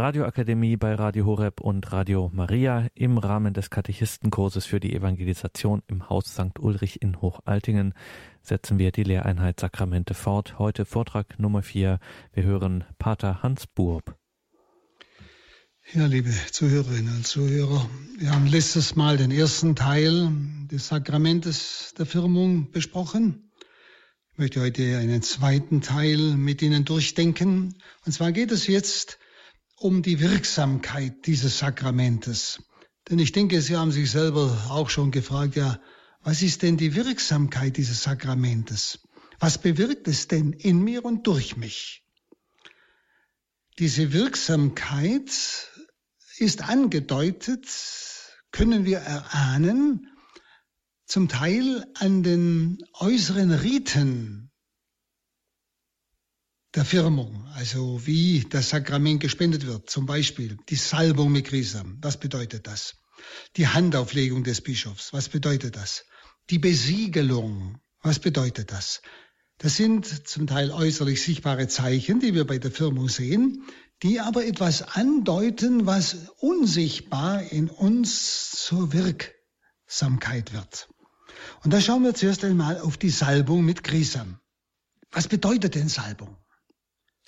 [0.00, 6.08] Radioakademie bei Radio Horeb und Radio Maria im Rahmen des Katechistenkurses für die Evangelisation im
[6.08, 6.58] Haus St.
[6.58, 7.92] Ulrich in Hochaltingen
[8.40, 10.58] setzen wir die Lehreinheit Sakramente fort.
[10.58, 12.00] Heute Vortrag Nummer vier.
[12.32, 14.16] Wir hören Pater Hans Burb.
[15.92, 17.86] Ja, liebe Zuhörerinnen und Zuhörer,
[18.18, 20.30] wir haben letztes Mal den ersten Teil
[20.72, 23.50] des Sakramentes der Firmung besprochen
[24.40, 27.74] möchte heute einen zweiten Teil mit Ihnen durchdenken.
[28.06, 29.18] Und zwar geht es jetzt
[29.80, 32.62] um die Wirksamkeit dieses Sakramentes.
[33.08, 35.80] Denn ich denke, Sie haben sich selber auch schon gefragt, ja,
[36.22, 39.00] was ist denn die Wirksamkeit dieses Sakramentes?
[39.38, 42.04] Was bewirkt es denn in mir und durch mich?
[43.78, 45.30] Diese Wirksamkeit
[46.36, 47.66] ist angedeutet,
[48.52, 50.06] können wir erahnen,
[51.06, 54.49] zum Teil an den äußeren Riten
[56.74, 62.18] der Firmung, also wie das Sakrament gespendet wird, zum Beispiel die Salbung mit Grisam, was
[62.18, 62.94] bedeutet das?
[63.56, 66.04] Die Handauflegung des Bischofs, was bedeutet das?
[66.48, 69.02] Die Besiegelung, was bedeutet das?
[69.58, 73.64] Das sind zum Teil äußerlich sichtbare Zeichen, die wir bei der Firmung sehen,
[74.02, 80.88] die aber etwas andeuten, was unsichtbar in uns zur Wirksamkeit wird.
[81.62, 84.40] Und da schauen wir zuerst einmal auf die Salbung mit Grisam.
[85.10, 86.36] Was bedeutet denn Salbung?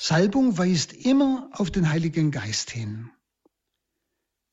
[0.04, 3.08] Salbung weist immer auf den Heiligen Geist hin.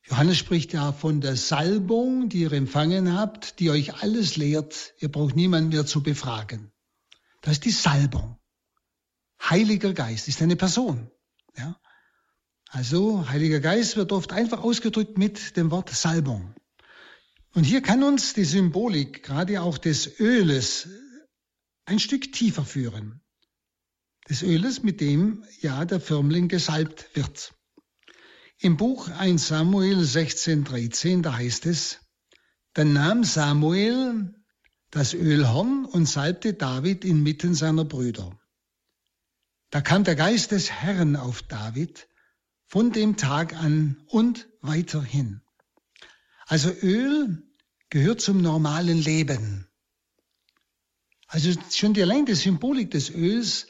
[0.03, 4.93] Johannes spricht ja von der Salbung, die ihr empfangen habt, die euch alles lehrt.
[4.99, 6.71] Ihr braucht niemanden mehr zu befragen.
[7.41, 8.37] Das ist die Salbung.
[9.41, 11.09] Heiliger Geist ist eine Person.
[11.57, 11.81] Ja?
[12.67, 16.53] Also Heiliger Geist wird oft einfach ausgedrückt mit dem Wort Salbung.
[17.55, 20.87] Und hier kann uns die Symbolik gerade auch des Öles
[21.85, 23.23] ein Stück tiefer führen.
[24.29, 27.53] Des Öles, mit dem ja der Firmling gesalbt wird.
[28.59, 31.99] Im Buch 1 Samuel 16, 13, da heißt es,
[32.73, 34.35] dann nahm Samuel
[34.91, 38.39] das Ölhorn und salbte David inmitten seiner Brüder.
[39.71, 42.07] Da kam der Geist des Herrn auf David
[42.65, 45.41] von dem Tag an und weiterhin.
[46.45, 47.43] Also Öl
[47.89, 49.67] gehört zum normalen Leben.
[51.27, 53.67] Also schon die allein die Symbolik des Öls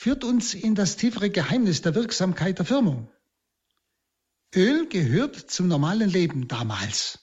[0.00, 3.12] führt uns in das tiefere Geheimnis der Wirksamkeit der Firmung.
[4.56, 7.18] Öl gehört zum normalen Leben damals.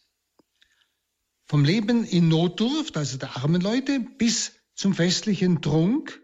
[1.47, 6.21] Vom Leben in Notdurft, also der armen Leute, bis zum festlichen Trunk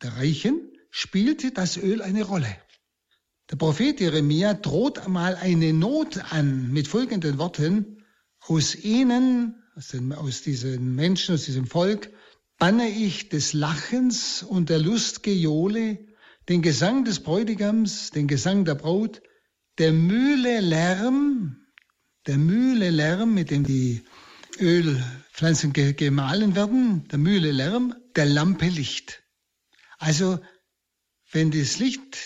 [0.00, 2.56] der Reichen spielte das Öl eine Rolle.
[3.50, 8.02] Der Prophet Jeremia droht einmal eine Not an mit folgenden Worten,
[8.40, 12.10] aus ihnen, aus, den, aus diesen Menschen, aus diesem Volk,
[12.62, 15.98] banne ich des Lachens und der Lust Gejohle,
[16.48, 19.20] den Gesang des Bräutigams, den Gesang der Braut,
[19.78, 21.56] der Mühle Lärm,
[22.28, 24.04] der Mühle Lärm, mit dem die
[24.60, 29.24] Ölpflanzen gemahlen werden, der Mühle Lärm, der Lampe Licht.
[29.98, 30.38] Also,
[31.32, 32.16] wenn das Licht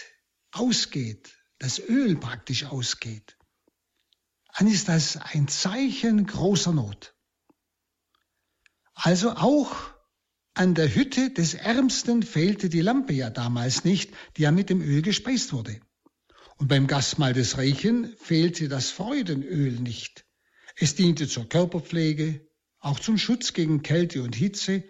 [0.52, 3.38] ausgeht, das Öl praktisch ausgeht,
[4.58, 7.14] dann ist das ein Zeichen großer Not.
[8.92, 9.95] Also auch
[10.56, 14.80] an der Hütte des Ärmsten fehlte die Lampe ja damals nicht, die ja mit dem
[14.80, 15.78] Öl gespeist wurde.
[16.56, 20.24] Und beim Gastmahl des Reichen fehlte das Freudenöl nicht.
[20.74, 24.84] Es diente zur Körperpflege, auch zum Schutz gegen Kälte und Hitze,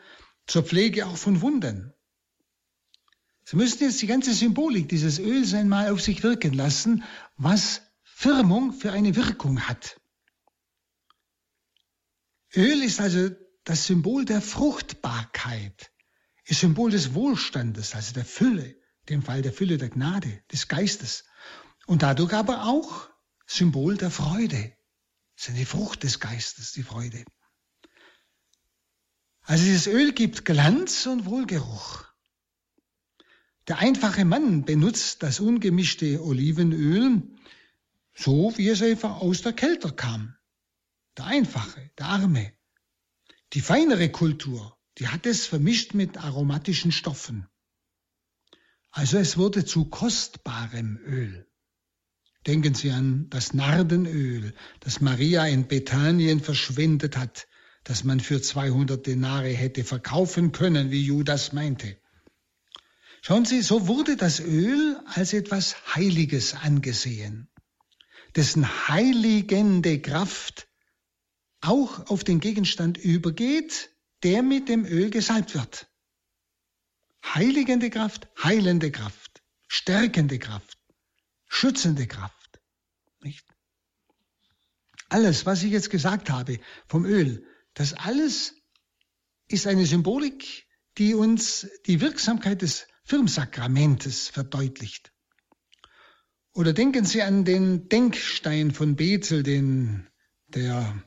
[0.47, 1.93] zur Pflege auch von Wunden.
[3.44, 7.03] Sie müssen jetzt die ganze Symbolik dieses Öls einmal auf sich wirken lassen,
[7.37, 10.00] was Firmung für eine Wirkung hat.
[12.54, 13.31] Öl ist also
[13.66, 15.91] das Symbol der Fruchtbarkeit,
[16.44, 18.77] ist Symbol des Wohlstandes, also der Fülle,
[19.09, 21.25] dem Fall der Fülle der Gnade, des Geistes.
[21.87, 23.09] Und dadurch aber auch
[23.44, 24.72] Symbol der Freude.
[25.34, 27.25] Das ist eine Frucht des Geistes, die Freude.
[29.43, 32.04] Also dieses Öl gibt Glanz und Wohlgeruch.
[33.66, 37.22] Der einfache Mann benutzt das ungemischte Olivenöl
[38.15, 40.36] so, wie es einfach aus der Kälte kam.
[41.19, 42.56] Der einfache, der arme.
[43.57, 47.47] Die feinere Kultur, die hat es vermischt mit aromatischen Stoffen.
[48.91, 51.47] Also es wurde zu kostbarem Öl.
[52.47, 57.49] Denken Sie an das Nardenöl, das Maria in Bethanien verschwendet hat,
[57.83, 61.97] das man für 200 Denare hätte verkaufen können, wie Judas meinte.
[63.23, 67.49] Schauen Sie, so wurde das Öl als etwas Heiliges angesehen,
[68.35, 70.66] dessen heiligende Kraft
[71.61, 73.91] auch auf den Gegenstand übergeht,
[74.23, 75.89] der mit dem Öl gesalbt wird.
[77.25, 80.79] Heiligende Kraft, heilende Kraft, stärkende Kraft,
[81.49, 82.61] schützende Kraft.
[83.21, 83.47] Nicht?
[85.09, 88.55] Alles, was ich jetzt gesagt habe vom Öl, das alles
[89.49, 90.67] ist eine Symbolik,
[90.99, 95.13] die uns die Wirksamkeit des Firmsakramentes verdeutlicht.
[96.53, 100.09] Oder denken Sie an den Denkstein von Bethel, den
[100.49, 101.06] der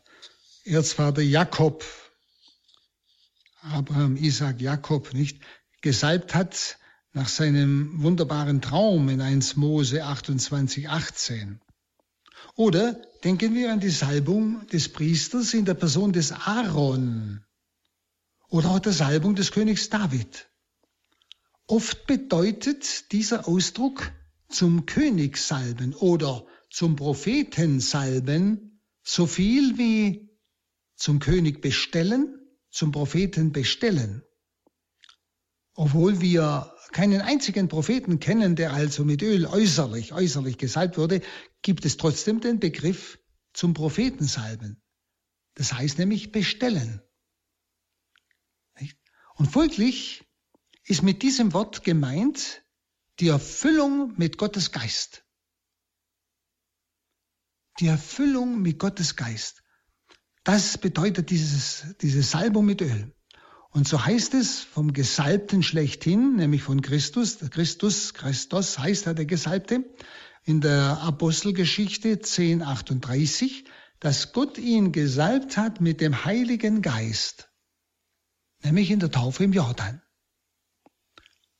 [0.69, 1.83] Erzvater Jakob,
[3.61, 5.41] Abraham, Isaac, Jakob, nicht
[5.81, 6.77] gesalbt hat
[7.11, 11.59] nach seinem wunderbaren Traum in 1 Mose 28, 18.
[12.55, 17.43] Oder denken wir an die Salbung des Priesters in der Person des Aaron
[18.49, 20.49] oder auch der Salbung des Königs David.
[21.65, 24.11] Oft bedeutet dieser Ausdruck
[24.49, 30.28] zum König salben oder zum Propheten salben so viel wie
[30.99, 34.23] zum König bestellen, zum Propheten bestellen.
[35.73, 41.21] Obwohl wir keinen einzigen Propheten kennen, der also mit Öl äußerlich, äußerlich gesalbt wurde,
[41.61, 43.17] gibt es trotzdem den Begriff
[43.53, 44.81] zum Propheten salben.
[45.55, 47.01] Das heißt nämlich bestellen.
[49.35, 50.27] Und folglich
[50.83, 52.61] ist mit diesem Wort gemeint
[53.21, 55.23] die Erfüllung mit Gottes Geist.
[57.79, 59.63] Die Erfüllung mit Gottes Geist.
[60.51, 63.13] Das bedeutet dieses, diese Salbung mit Öl.
[63.69, 69.25] Und so heißt es vom Gesalbten schlechthin, nämlich von Christus, Christus, Christus heißt er der
[69.25, 69.85] Gesalbte,
[70.43, 73.65] in der Apostelgeschichte 1038,
[73.99, 77.51] dass Gott ihn gesalbt hat mit dem Heiligen Geist,
[78.63, 80.01] nämlich in der Taufe im Jordan.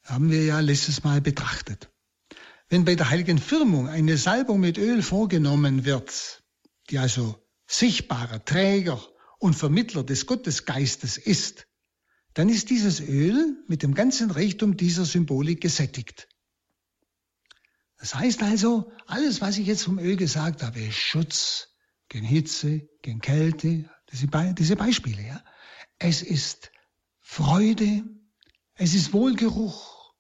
[0.02, 1.92] Haben wir ja letztes Mal betrachtet.
[2.70, 6.42] Wenn bei der heiligen Firmung eine Salbung mit Öl vorgenommen wird,
[6.90, 9.00] die also sichtbarer Träger
[9.38, 11.68] und Vermittler des Gottesgeistes ist,
[12.34, 16.28] dann ist dieses Öl mit dem ganzen Reichtum dieser Symbolik gesättigt.
[17.98, 21.68] Das heißt also, alles, was ich jetzt vom Öl gesagt habe, ist Schutz
[22.08, 25.22] gegen Hitze, gegen Kälte, diese Beispiele.
[25.22, 25.44] Ja?
[26.00, 26.72] Es ist
[27.20, 28.04] Freude,
[28.74, 30.16] es ist Wohlgeruch,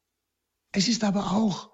[0.71, 1.71] es ist aber auch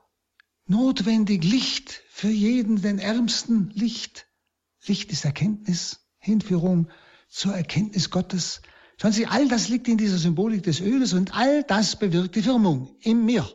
[0.68, 4.28] notwendig Licht für jeden, den Ärmsten Licht.
[4.88, 6.90] Licht ist Erkenntnis, Hinführung
[7.30, 8.62] zur Erkenntnis Gottes.
[9.00, 12.44] Schauen Sie, all das liegt in dieser Symbolik des Öles und all das bewirkt die
[12.44, 13.50] Firmung in mir.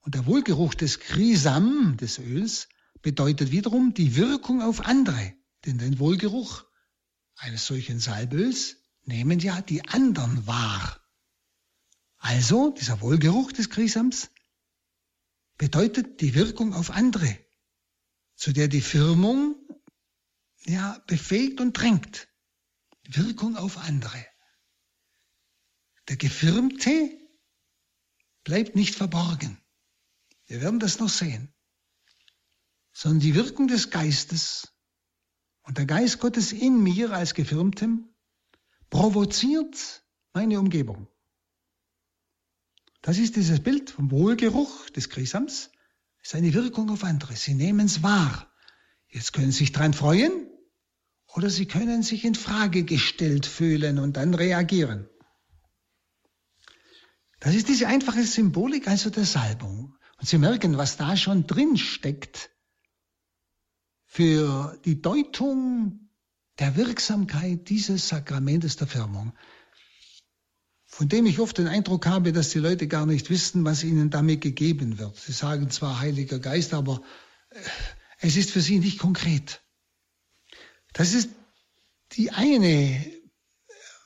[0.00, 2.68] Und der Wohlgeruch des Krisam, des Öls,
[3.02, 5.34] bedeutet wiederum die Wirkung auf andere.
[5.64, 6.64] Denn den Wohlgeruch
[7.36, 11.00] eines solchen Salböls nehmen ja die anderen wahr.
[12.18, 14.30] Also, dieser Wohlgeruch des Krisams
[15.58, 17.38] bedeutet die Wirkung auf andere,
[18.36, 19.56] zu der die Firmung
[20.64, 22.28] ja befähigt und drängt.
[23.08, 24.26] Wirkung auf andere.
[26.08, 27.10] Der Gefirmte
[28.44, 29.60] bleibt nicht verborgen.
[30.46, 31.52] Wir werden das noch sehen.
[32.92, 34.72] Sondern die Wirkung des Geistes
[35.62, 38.14] und der Geist Gottes in mir als Gefirmtem
[38.90, 41.08] provoziert meine Umgebung.
[43.02, 45.10] Das ist dieses Bild vom Wohlgeruch des
[46.28, 47.36] Seine Wirkung auf andere.
[47.36, 48.52] Sie nehmen es wahr.
[49.06, 50.50] Jetzt können Sie sich daran freuen
[51.28, 55.08] oder sie können sich in Frage gestellt fühlen und dann reagieren.
[57.38, 59.94] Das ist diese einfache Symbolik also der Salbung.
[60.18, 62.50] Und Sie merken, was da schon drin steckt
[64.04, 66.10] für die Deutung
[66.58, 69.32] der Wirksamkeit dieses Sakramentes der Firmung,
[70.86, 74.10] von dem ich oft den Eindruck habe, dass die Leute gar nicht wissen, was ihnen
[74.10, 75.16] damit gegeben wird.
[75.16, 77.02] Sie sagen zwar Heiliger Geist, aber
[77.50, 77.60] äh,
[78.20, 79.62] es ist für sie nicht konkret.
[80.92, 81.28] Das ist
[82.12, 83.04] die eine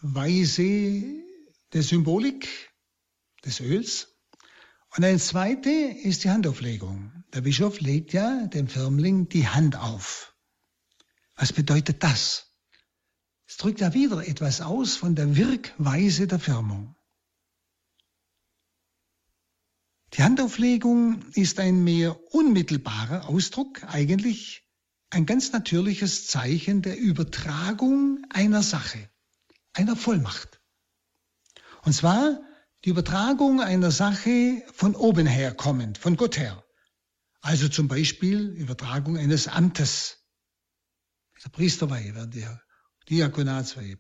[0.00, 1.04] Weise
[1.72, 2.48] der Symbolik
[3.44, 4.16] des Öls.
[4.96, 7.12] Und eine zweite ist die Handauflegung.
[7.32, 10.34] Der Bischof legt ja dem Firmling die Hand auf.
[11.36, 12.49] Was bedeutet das?
[13.50, 16.94] Es drückt ja wieder etwas aus von der Wirkweise der Firmung.
[20.12, 24.62] Die Handauflegung ist ein mehr unmittelbarer Ausdruck eigentlich
[25.10, 29.10] ein ganz natürliches Zeichen der Übertragung einer Sache,
[29.72, 30.60] einer Vollmacht.
[31.82, 32.40] Und zwar
[32.84, 36.64] die Übertragung einer Sache von oben her kommend, von Gott her.
[37.40, 40.18] Also zum Beispiel Übertragung eines Amtes.
[41.44, 42.46] Der Priesterweihe werden die
[43.10, 43.98] Diakonatsweihe,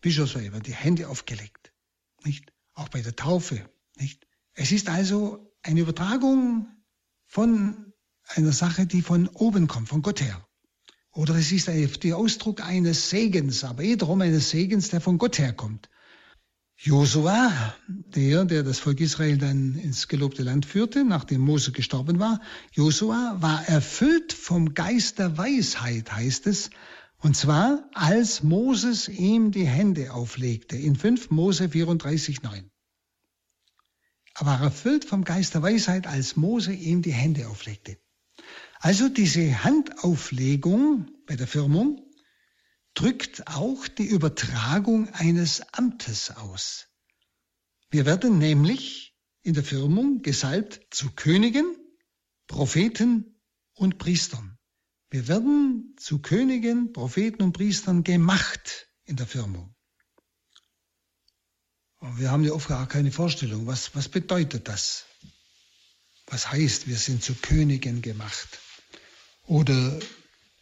[0.00, 1.72] Bischofsweihe die Hände aufgelegt.
[2.24, 2.52] Nicht?
[2.74, 3.68] Auch bei der Taufe.
[3.96, 4.26] Nicht?
[4.54, 6.66] Es ist also eine Übertragung
[7.26, 7.92] von
[8.26, 10.44] einer Sache, die von oben kommt, von Gott her.
[11.12, 15.88] Oder es ist der Ausdruck eines Segens, aber wiederum eines Segens, der von Gott herkommt.
[16.80, 22.40] Josua, der, der das Volk Israel dann ins gelobte Land führte, nachdem Mose gestorben war,
[22.72, 26.70] Josua war erfüllt vom Geist der Weisheit, heißt es,
[27.20, 32.70] und zwar als Moses ihm die Hände auflegte, in 5 Mose 34, 9.
[34.34, 37.98] Er war erfüllt vom Geist der Weisheit, als Mose ihm die Hände auflegte.
[38.78, 42.08] Also diese Handauflegung bei der Firmung
[42.94, 46.86] drückt auch die Übertragung eines Amtes aus.
[47.90, 51.76] Wir werden nämlich in der Firmung gesalbt zu Königen,
[52.46, 53.40] Propheten
[53.72, 54.57] und Priestern.
[55.10, 59.74] Wir werden zu Königen, Propheten und Priestern gemacht in der Firmung.
[62.00, 65.06] Und wir haben ja oft gar keine Vorstellung, was, was bedeutet das?
[66.26, 68.60] Was heißt, wir sind zu Königen gemacht?
[69.46, 69.98] Oder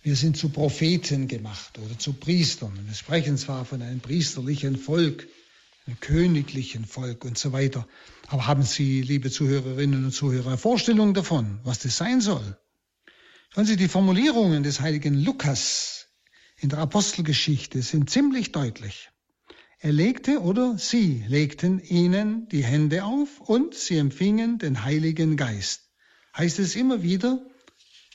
[0.03, 2.87] wir sind zu Propheten gemacht oder zu Priestern.
[2.87, 5.27] Wir sprechen zwar von einem priesterlichen Volk,
[5.87, 7.87] einem königlichen Volk und so weiter.
[8.29, 12.57] Aber haben Sie, liebe Zuhörerinnen und Zuhörer, eine Vorstellung davon, was das sein soll?
[13.51, 16.09] Schauen Sie, die Formulierungen des heiligen Lukas
[16.59, 19.11] in der Apostelgeschichte sind ziemlich deutlich.
[19.79, 25.91] Er legte oder sie legten ihnen die Hände auf und sie empfingen den Heiligen Geist.
[26.37, 27.45] Heißt es immer wieder,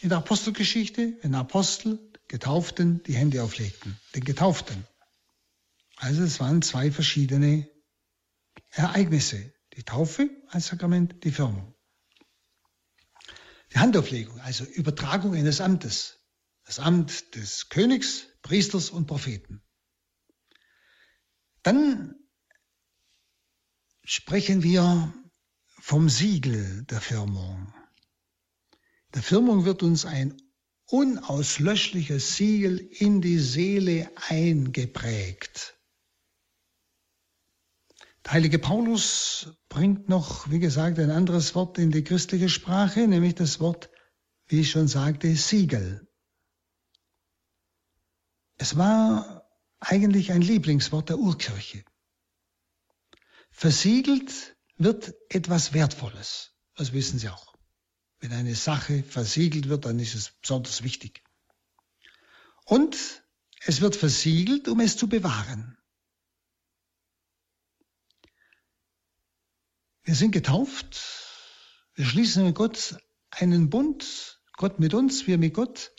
[0.02, 4.88] in der Apostelgeschichte, wenn Apostel Getauften die Hände auflegten, den Getauften.
[5.98, 7.68] Also es waren zwei verschiedene
[8.72, 9.54] Ereignisse.
[9.78, 11.74] Die Taufe als Sakrament, die Firmung.
[13.74, 16.20] Die Handauflegung, also Übertragung eines Amtes.
[16.66, 19.62] Das Amt des Königs, Priesters und Propheten.
[21.64, 22.16] Dann
[24.04, 25.14] sprechen wir
[25.80, 27.74] vom Siegel der Firmung.
[29.14, 30.42] Der Firmung wird uns ein
[30.86, 35.76] unauslöschliches Siegel in die Seele eingeprägt.
[38.26, 43.36] Der heilige Paulus bringt noch, wie gesagt, ein anderes Wort in die christliche Sprache, nämlich
[43.36, 43.90] das Wort,
[44.48, 46.08] wie ich schon sagte, Siegel.
[48.58, 49.50] Es war
[49.80, 51.84] eigentlich ein Lieblingswort der Urkirche.
[53.50, 56.52] Versiegelt wird etwas Wertvolles.
[56.76, 57.56] Das wissen Sie auch.
[58.20, 61.24] Wenn eine Sache versiegelt wird, dann ist es besonders wichtig.
[62.66, 63.24] Und
[63.66, 65.78] es wird versiegelt, um es zu bewahren.
[70.04, 71.02] Wir sind getauft,
[71.96, 72.98] wir schließen mit Gott
[73.30, 75.92] einen Bund, Gott mit uns, wir mit Gott,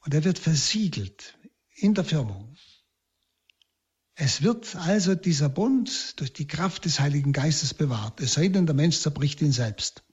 [0.00, 1.38] und er wird versiegelt
[1.74, 2.56] in der Firmung.
[4.14, 8.66] Es wird also dieser Bund durch die Kraft des Heiligen Geistes bewahrt, es sei denn,
[8.66, 10.04] der Mensch zerbricht ihn selbst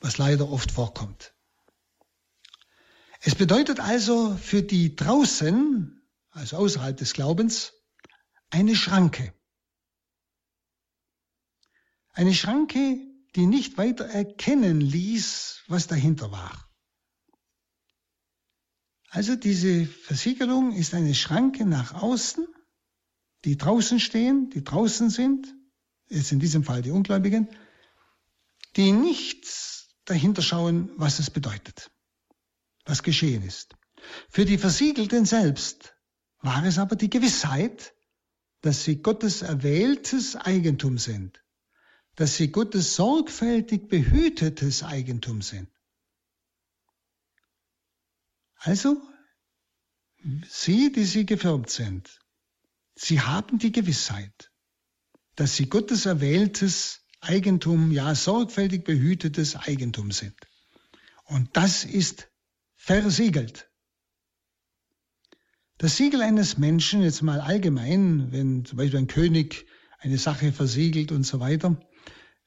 [0.00, 1.34] was leider oft vorkommt.
[3.20, 7.72] Es bedeutet also für die draußen, also außerhalb des Glaubens,
[8.50, 9.32] eine Schranke.
[12.16, 12.98] Eine Schranke,
[13.34, 16.66] die nicht weiter erkennen ließ, was dahinter war.
[19.10, 22.46] Also diese Versiegelung ist eine Schranke nach außen,
[23.44, 25.54] die draußen stehen, die draußen sind,
[26.08, 27.50] jetzt in diesem Fall die Ungläubigen,
[28.76, 31.90] die nichts dahinter schauen, was es bedeutet,
[32.86, 33.76] was geschehen ist.
[34.30, 35.94] Für die Versiegelten selbst
[36.38, 37.92] war es aber die Gewissheit,
[38.62, 41.42] dass sie Gottes erwähltes Eigentum sind,
[42.16, 45.68] dass sie Gottes sorgfältig behütetes Eigentum sind.
[48.56, 49.00] Also,
[50.48, 52.18] Sie, die Sie gefirmt sind,
[52.96, 54.50] Sie haben die Gewissheit,
[55.36, 60.34] dass Sie Gottes erwähltes Eigentum, ja sorgfältig behütetes Eigentum sind.
[61.24, 62.28] Und das ist
[62.74, 63.70] versiegelt.
[65.78, 69.66] Das Siegel eines Menschen, jetzt mal allgemein, wenn zum Beispiel ein König
[69.98, 71.78] eine Sache versiegelt und so weiter,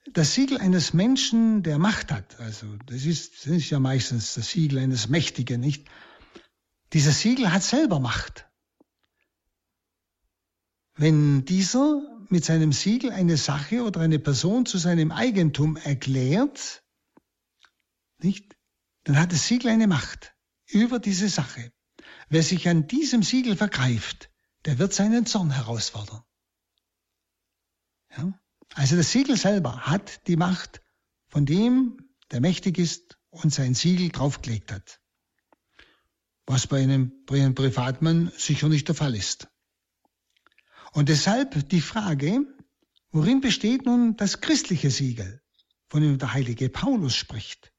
[0.05, 4.49] das Siegel eines Menschen, der Macht hat, also das ist, das ist ja meistens das
[4.49, 5.87] Siegel eines Mächtigen, nicht?
[6.93, 8.49] Dieses Siegel hat selber Macht.
[10.95, 16.83] Wenn dieser mit seinem Siegel eine Sache oder eine Person zu seinem Eigentum erklärt,
[18.21, 18.57] nicht,
[19.03, 20.35] dann hat das Siegel eine Macht
[20.67, 21.71] über diese Sache.
[22.27, 24.29] Wer sich an diesem Siegel vergreift,
[24.65, 26.21] der wird seinen Zorn herausfordern.
[28.15, 28.39] Ja?
[28.75, 30.81] Also das Siegel selber hat die Macht
[31.27, 31.97] von dem,
[32.31, 34.99] der mächtig ist und sein Siegel draufgelegt hat.
[36.45, 39.47] Was bei einem Privatmann sicher nicht der Fall ist.
[40.93, 42.41] Und deshalb die Frage,
[43.11, 45.41] worin besteht nun das christliche Siegel,
[45.89, 47.71] von dem der heilige Paulus spricht?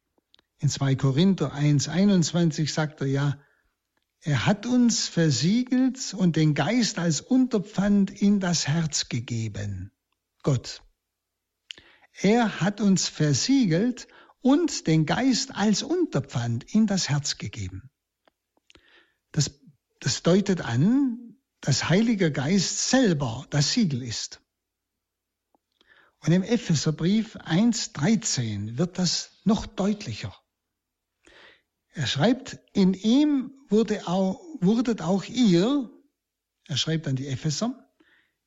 [0.58, 3.40] In 2 Korinther 1.21 sagt er ja,
[4.20, 9.90] er hat uns versiegelt und den Geist als Unterpfand in das Herz gegeben.
[10.42, 10.82] Gott.
[12.12, 14.08] Er hat uns versiegelt
[14.40, 17.90] und den Geist als Unterpfand in das Herz gegeben.
[19.32, 19.50] Das,
[20.00, 24.40] das deutet an, dass Heiliger Geist selber das Siegel ist.
[26.20, 30.34] Und im Epheserbrief 1.13 wird das noch deutlicher.
[31.92, 35.90] Er schreibt, in ihm wurde auch, wurdet auch ihr,
[36.66, 37.90] er schreibt an die Epheser,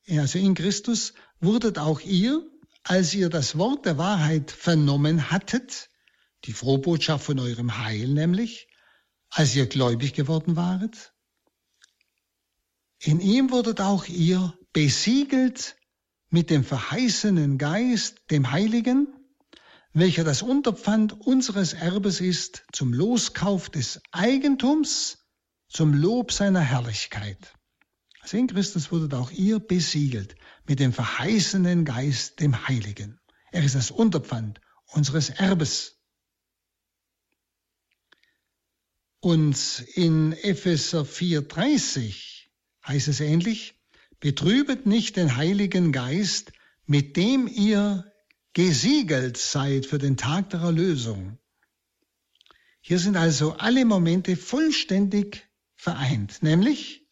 [0.07, 2.45] also in Christus wurdet auch ihr,
[2.83, 5.89] als ihr das Wort der Wahrheit vernommen hattet,
[6.45, 8.67] die Frohbotschaft von eurem Heil nämlich,
[9.29, 11.13] als ihr gläubig geworden waret,
[12.99, 15.75] in ihm wurdet auch ihr besiegelt
[16.29, 19.07] mit dem verheißenen Geist, dem Heiligen,
[19.91, 25.17] welcher das Unterpfand unseres Erbes ist zum Loskauf des Eigentums,
[25.67, 27.53] zum Lob seiner Herrlichkeit.
[28.23, 33.19] Also in Christus wurdet auch ihr besiegelt mit dem verheißenen Geist, dem Heiligen.
[33.51, 35.99] Er ist das Unterpfand unseres Erbes.
[39.19, 42.45] Und in Epheser 4,30
[42.87, 43.75] heißt es ähnlich,
[44.21, 46.53] betrübet nicht den Heiligen Geist,
[46.85, 48.09] mit dem ihr
[48.53, 51.39] gesiegelt seid für den Tag der Erlösung.
[52.79, 57.02] Hier sind also alle Momente vollständig vereint, nämlich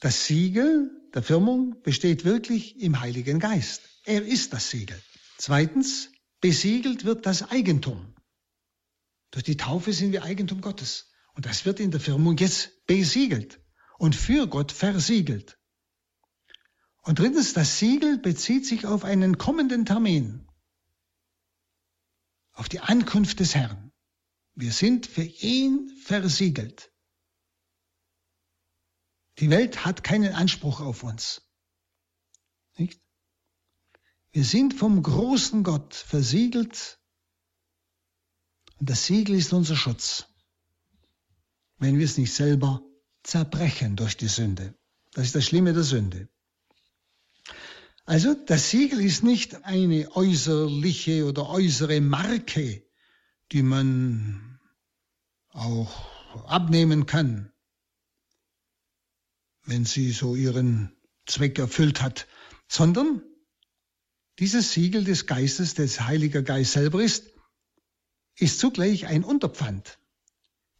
[0.00, 3.82] das Siegel der Firmung besteht wirklich im Heiligen Geist.
[4.04, 5.00] Er ist das Siegel.
[5.38, 8.14] Zweitens, besiegelt wird das Eigentum.
[9.30, 11.10] Durch die Taufe sind wir Eigentum Gottes.
[11.34, 13.60] Und das wird in der Firmung jetzt besiegelt
[13.98, 15.58] und für Gott versiegelt.
[17.02, 20.46] Und drittens, das Siegel bezieht sich auf einen kommenden Termin,
[22.52, 23.92] auf die Ankunft des Herrn.
[24.54, 26.92] Wir sind für ihn versiegelt.
[29.40, 31.42] Die Welt hat keinen Anspruch auf uns.
[32.76, 33.00] Nicht?
[34.32, 37.00] Wir sind vom großen Gott versiegelt
[38.78, 40.26] und das Siegel ist unser Schutz,
[41.78, 42.82] wenn wir es nicht selber
[43.22, 44.74] zerbrechen durch die Sünde.
[45.12, 46.28] Das ist das Schlimme der Sünde.
[48.04, 52.86] Also das Siegel ist nicht eine äußerliche oder äußere Marke,
[53.52, 54.60] die man
[55.48, 57.52] auch abnehmen kann,
[59.70, 60.94] wenn sie so ihren
[61.26, 62.26] Zweck erfüllt hat,
[62.68, 63.22] sondern
[64.38, 67.30] dieses Siegel des Geistes, des Heiliger Geist selber ist,
[68.36, 69.98] ist zugleich ein Unterpfand.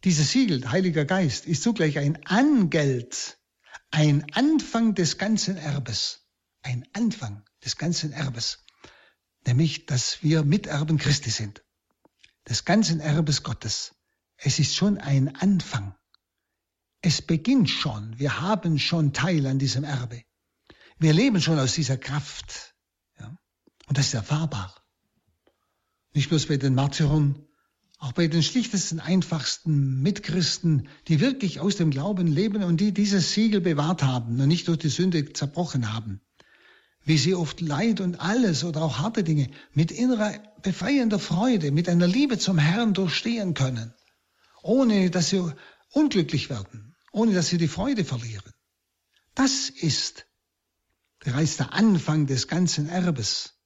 [0.03, 3.39] Dieses Siegel, Heiliger Geist, ist zugleich ein Angeld,
[3.89, 6.21] ein Anfang des ganzen Erbes
[6.63, 8.59] ein Anfang des ganzen Erbes,
[9.45, 11.63] nämlich dass wir Miterben Christi sind,
[12.47, 13.95] des ganzen Erbes Gottes.
[14.37, 15.95] Es ist schon ein Anfang.
[17.01, 18.17] Es beginnt schon.
[18.19, 20.23] Wir haben schon Teil an diesem Erbe.
[20.99, 22.75] Wir leben schon aus dieser Kraft.
[23.19, 23.35] Ja?
[23.87, 24.75] Und das ist erfahrbar.
[26.13, 27.43] Nicht bloß bei den Märtyrern,
[27.97, 33.33] auch bei den schlichtesten, einfachsten Mitchristen, die wirklich aus dem Glauben leben und die dieses
[33.33, 36.21] Siegel bewahrt haben und nicht durch die Sünde zerbrochen haben
[37.03, 41.89] wie sie oft Leid und alles oder auch harte Dinge mit innerer befreiender Freude, mit
[41.89, 43.93] einer Liebe zum Herrn durchstehen können,
[44.61, 45.53] ohne dass sie
[45.91, 46.80] unglücklich werden,
[47.11, 48.51] ohne dass sie die Freude verlieren.
[49.35, 50.27] Das ist
[51.19, 53.57] bereits der Anfang des ganzen Erbes.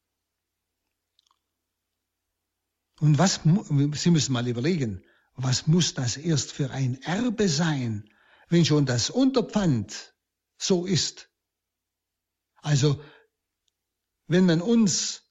[3.00, 5.04] Und was, Sie müssen mal überlegen,
[5.36, 8.10] was muss das erst für ein Erbe sein,
[8.48, 10.16] wenn schon das Unterpfand
[10.58, 11.30] so ist?
[12.58, 13.04] Also
[14.28, 15.24] wenn man uns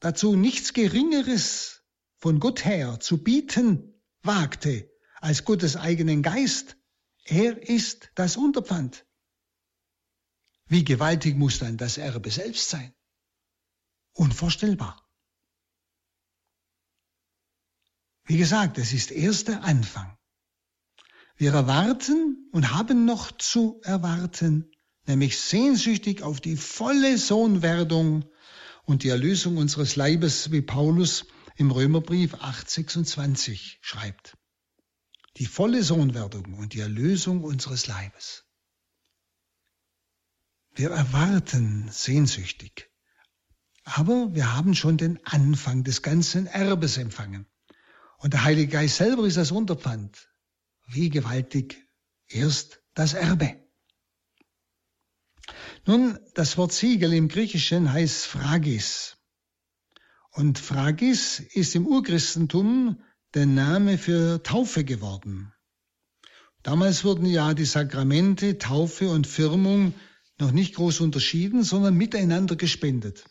[0.00, 1.82] dazu nichts Geringeres
[2.18, 6.76] von Gott her zu bieten wagte als Gottes eigenen Geist,
[7.24, 9.06] er ist das Unterpfand.
[10.66, 12.94] Wie gewaltig muss dann das Erbe selbst sein?
[14.12, 15.06] Unvorstellbar.
[18.24, 20.16] Wie gesagt, es ist erst der Anfang.
[21.36, 24.70] Wir erwarten und haben noch zu erwarten
[25.06, 28.24] nämlich sehnsüchtig auf die volle Sohnwerdung
[28.84, 34.36] und die Erlösung unseres Leibes, wie Paulus im Römerbrief 8,26 schreibt.
[35.36, 38.44] Die volle Sohnwerdung und die Erlösung unseres Leibes.
[40.74, 42.90] Wir erwarten sehnsüchtig.
[43.84, 47.46] Aber wir haben schon den Anfang des ganzen Erbes empfangen.
[48.18, 50.28] Und der Heilige Geist selber ist das Unterpfand.
[50.86, 51.86] Wie gewaltig
[52.26, 53.62] erst das Erbe.
[55.86, 59.18] Nun, das Wort Siegel im Griechischen heißt Phragis.
[60.30, 63.02] Und Phragis ist im Urchristentum
[63.34, 65.52] der Name für Taufe geworden.
[66.62, 69.92] Damals wurden ja die Sakramente, Taufe und Firmung
[70.38, 73.24] noch nicht groß unterschieden, sondern miteinander gespendet.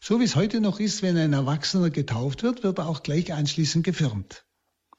[0.00, 3.32] So wie es heute noch ist, wenn ein Erwachsener getauft wird, wird er auch gleich
[3.34, 4.44] anschließend gefirmt.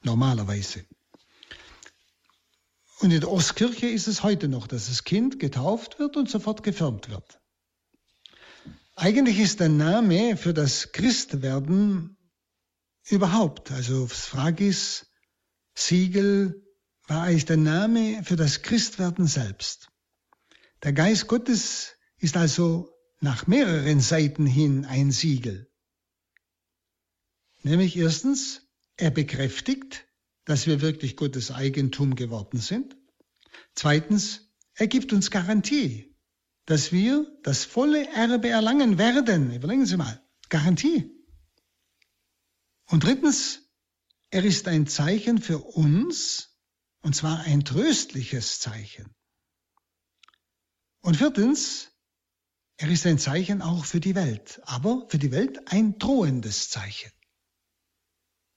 [0.04, 0.84] Normalerweise.
[3.00, 6.62] Und in der Ostkirche ist es heute noch, dass das Kind getauft wird und sofort
[6.62, 7.40] gefirmt wird.
[8.94, 12.16] Eigentlich ist der Name für das Christwerden
[13.08, 15.06] überhaupt, also Phragis,
[15.74, 16.66] Siegel,
[17.06, 19.88] war eigentlich der Name für das Christwerden selbst.
[20.82, 25.70] Der Geist Gottes ist also nach mehreren Seiten hin ein Siegel.
[27.62, 30.04] Nämlich erstens, er bekräftigt,
[30.44, 32.96] dass wir wirklich Gottes Eigentum geworden sind.
[33.74, 36.16] Zweitens, er gibt uns Garantie,
[36.66, 39.52] dass wir das volle Erbe erlangen werden.
[39.54, 41.21] Überlegen Sie mal, Garantie.
[42.92, 43.62] Und drittens,
[44.28, 46.58] er ist ein Zeichen für uns,
[47.00, 49.14] und zwar ein tröstliches Zeichen.
[51.00, 51.90] Und viertens,
[52.76, 57.10] er ist ein Zeichen auch für die Welt, aber für die Welt ein drohendes Zeichen.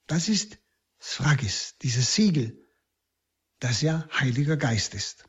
[0.05, 0.57] Das ist
[0.99, 2.61] Sphagis, dieses Siegel,
[3.59, 5.23] das ja Heiliger Geist ist.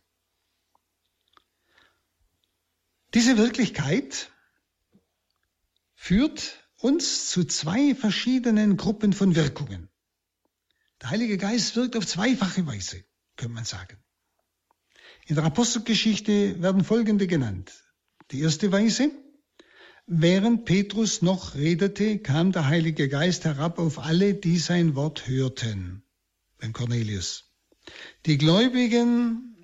[3.15, 4.33] Diese Wirklichkeit
[5.95, 9.89] führt uns zu zwei verschiedenen Gruppen von Wirkungen.
[11.03, 13.03] Der Heilige Geist wirkt auf zweifache Weise,
[13.37, 13.97] könnte man sagen.
[15.27, 17.73] In der Apostelgeschichte werden folgende genannt.
[18.31, 19.11] Die erste Weise,
[20.07, 26.05] während Petrus noch redete, kam der Heilige Geist herab auf alle, die sein Wort hörten.
[26.59, 27.51] Beim Cornelius.
[28.27, 29.57] Die Gläubigen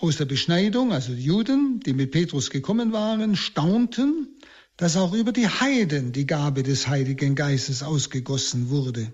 [0.00, 4.38] aus der Beschneidung, also die Juden, die mit Petrus gekommen waren, staunten,
[4.78, 9.12] dass auch über die Heiden die Gabe des Heiligen Geistes ausgegossen wurde.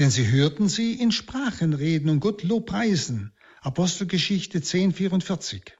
[0.00, 3.32] Denn sie hörten sie in Sprachen reden und Gott Lobpreisen.
[3.60, 5.70] Apostelgeschichte 10,44.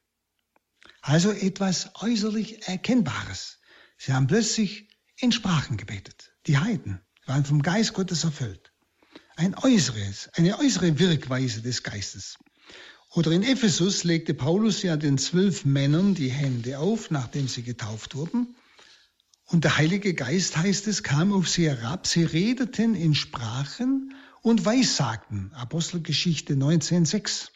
[1.02, 3.58] Also etwas äußerlich Erkennbares.
[3.98, 6.32] Sie haben plötzlich in Sprachen gebetet.
[6.46, 8.72] Die Heiden waren vom Geist Gottes erfüllt.
[9.34, 12.38] Ein äußeres, eine äußere Wirkweise des Geistes.
[13.10, 18.14] Oder in Ephesus legte Paulus ja den zwölf Männern die Hände auf, nachdem sie getauft
[18.14, 18.54] wurden.
[19.46, 22.06] Und der Heilige Geist, heißt es, kam auf sie herab.
[22.06, 25.52] Sie redeten in Sprachen und weissagten.
[25.54, 27.48] Apostelgeschichte 19,6.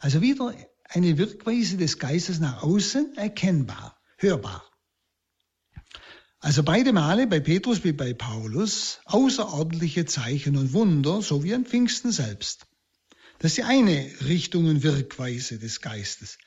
[0.00, 0.54] Also wieder
[0.88, 4.68] eine Wirkweise des Geistes nach außen erkennbar, hörbar.
[6.40, 11.64] Also beide Male bei Petrus wie bei Paulus außerordentliche Zeichen und Wunder, so wie an
[11.64, 12.66] Pfingsten selbst.
[13.38, 16.38] Das ist die eine Richtung und Wirkweise des Geistes.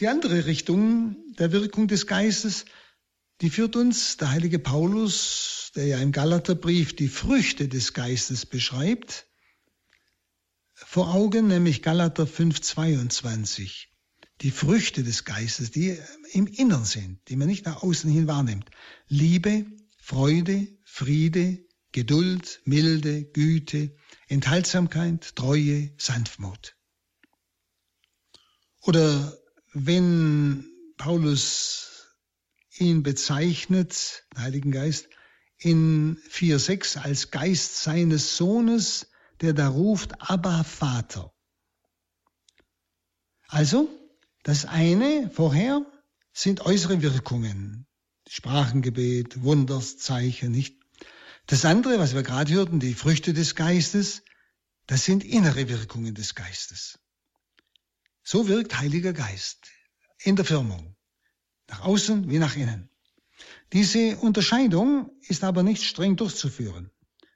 [0.00, 2.64] Die andere Richtung der Wirkung des Geistes
[3.40, 9.26] die führt uns der heilige Paulus, der ja im Galaterbrief die Früchte des Geistes beschreibt,
[10.74, 13.86] vor Augen, nämlich Galater 5,22.
[14.40, 15.98] Die Früchte des Geistes, die
[16.32, 18.70] im Innern sind, die man nicht nach außen hin wahrnimmt.
[19.08, 19.66] Liebe,
[19.98, 23.96] Freude, Friede, Geduld, Milde, Güte,
[24.28, 26.76] Enthaltsamkeit, Treue, Sanftmut.
[28.82, 29.36] Oder
[29.72, 30.64] wenn
[30.96, 31.97] Paulus
[32.80, 35.08] ihn bezeichnet, den Heiligen Geist,
[35.58, 39.08] in 4.6 als Geist seines Sohnes,
[39.40, 41.32] der da ruft, Abba Vater.
[43.48, 43.88] Also,
[44.42, 45.84] das eine vorher
[46.32, 47.86] sind äußere Wirkungen,
[48.28, 50.76] Sprachengebet, Wunderszeichen, nicht?
[51.46, 54.22] Das andere, was wir gerade hörten, die Früchte des Geistes,
[54.86, 56.98] das sind innere Wirkungen des Geistes.
[58.22, 59.70] So wirkt Heiliger Geist
[60.18, 60.97] in der Firmung
[61.68, 62.88] nach außen wie nach innen.
[63.72, 66.90] Diese Unterscheidung ist aber nicht streng durchzuführen.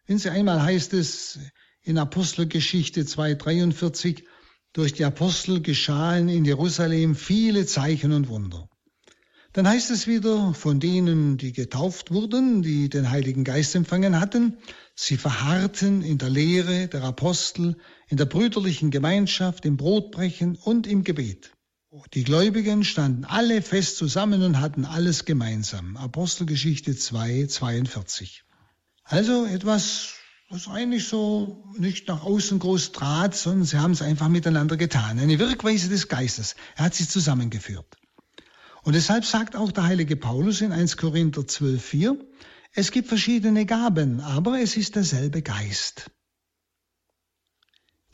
[0.07, 1.38] Wenn sie einmal heißt es
[1.83, 4.25] in Apostelgeschichte 2,43,
[4.73, 8.68] durch die Apostel geschahen in Jerusalem viele Zeichen und Wunder.
[9.53, 14.57] Dann heißt es wieder von denen, die getauft wurden, die den Heiligen Geist empfangen hatten,
[14.95, 17.77] sie verharrten in der Lehre der Apostel,
[18.09, 21.53] in der brüderlichen Gemeinschaft, im Brotbrechen und im Gebet.
[22.14, 25.98] Die Gläubigen standen alle fest zusammen und hatten alles gemeinsam.
[25.98, 28.44] Apostelgeschichte 2, 42.
[29.05, 30.14] Also etwas,
[30.48, 35.18] was eigentlich so nicht nach außen groß trat, sondern sie haben es einfach miteinander getan.
[35.18, 36.57] Eine Wirkweise des Geistes.
[36.76, 37.94] Er hat sie zusammengeführt.
[38.85, 42.16] Und deshalb sagt auch der heilige Paulus in 1 Korinther 12, 4,
[42.72, 46.11] es gibt verschiedene Gaben, aber es ist derselbe Geist.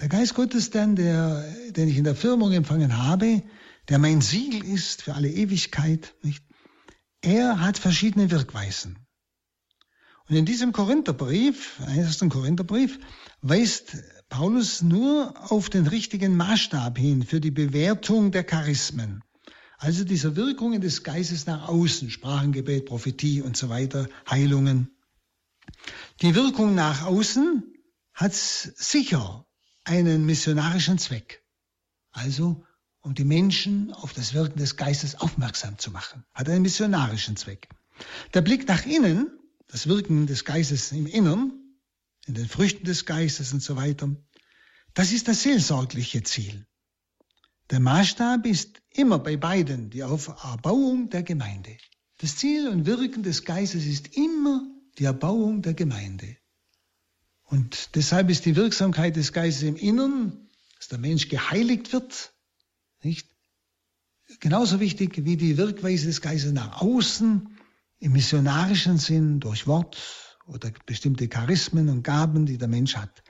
[0.00, 3.42] Der Geist Gottes dann, der, den ich in der Firmung empfangen habe,
[3.88, 6.44] der mein Siegel ist für alle Ewigkeit, nicht?
[7.20, 8.98] Er hat verschiedene Wirkweisen.
[10.29, 12.98] Und in diesem Korintherbrief, ersten Korintherbrief,
[13.40, 13.96] weist
[14.29, 19.24] Paulus nur auf den richtigen Maßstab hin für die Bewertung der Charismen.
[19.79, 24.90] Also dieser Wirkungen des Geistes nach außen, Sprachengebet, Prophetie und so weiter, Heilungen.
[26.20, 27.62] Die Wirkung nach außen
[28.12, 29.46] hat sicher
[29.85, 31.42] einen missionarischen Zweck.
[32.11, 32.64] Also,
[33.00, 36.24] um die Menschen auf das Wirken des Geistes aufmerksam zu machen.
[36.34, 37.68] Hat einen missionarischen Zweck.
[38.34, 39.30] Der Blick nach innen,
[39.68, 41.52] das Wirken des Geistes im Innern,
[42.26, 44.14] in den Früchten des Geistes und so weiter,
[44.94, 46.66] das ist das seelsorgliche Ziel.
[47.70, 51.76] Der Maßstab ist immer bei beiden die Auferbauung der Gemeinde.
[52.18, 54.66] Das Ziel und Wirken des Geistes ist immer
[54.98, 56.37] die Erbauung der Gemeinde.
[57.44, 62.32] Und deshalb ist die Wirksamkeit des Geistes im Innern, dass der Mensch geheiligt wird,
[63.04, 63.28] nicht?
[64.40, 67.48] Genauso wichtig wie die Wirkweise des Geistes nach außen,
[68.00, 69.96] im missionarischen Sinn, durch Wort
[70.46, 73.22] oder bestimmte Charismen und Gaben, die der Mensch hat,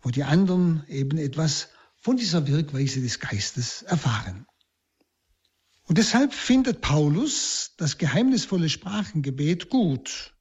[0.00, 4.46] wo die anderen eben etwas von dieser Wirkweise des Geistes erfahren.
[5.84, 10.34] Und deshalb findet Paulus das geheimnisvolle Sprachengebet gut.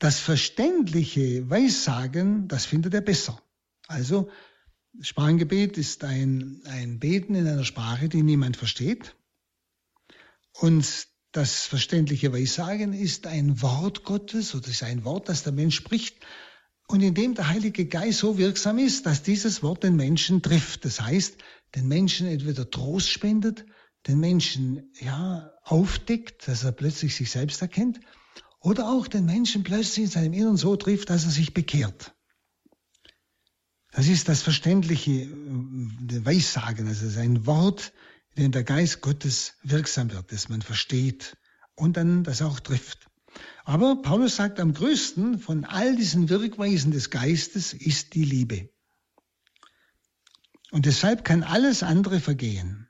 [0.00, 3.40] Das verständliche Weissagen, das findet er besser.
[3.86, 4.28] Also
[5.00, 9.16] Sprachengebet ist ein, ein Beten in einer Sprache, die niemand versteht.
[10.52, 15.74] Und das verständliche Weissagen ist ein Wort Gottes oder ist ein Wort, das der Mensch
[15.74, 16.24] spricht,
[16.86, 20.84] und in dem der Heilige Geist so wirksam ist, dass dieses Wort den Menschen trifft.
[20.84, 21.38] Das heißt,
[21.74, 23.64] den Menschen entweder Trost spendet,
[24.06, 28.00] den Menschen ja aufdeckt, dass er plötzlich sich selbst erkennt,
[28.60, 32.13] oder auch den Menschen plötzlich in seinem Inneren so trifft, dass er sich bekehrt.
[33.94, 35.28] Das ist das verständliche äh,
[36.24, 37.92] Weissagen, also ein Wort,
[38.34, 41.36] in der Geist Gottes wirksam wird, das man versteht
[41.76, 43.08] und dann das auch trifft.
[43.64, 48.68] Aber Paulus sagt, am größten von all diesen Wirkweisen des Geistes ist die Liebe.
[50.72, 52.88] Und deshalb kann alles andere vergehen,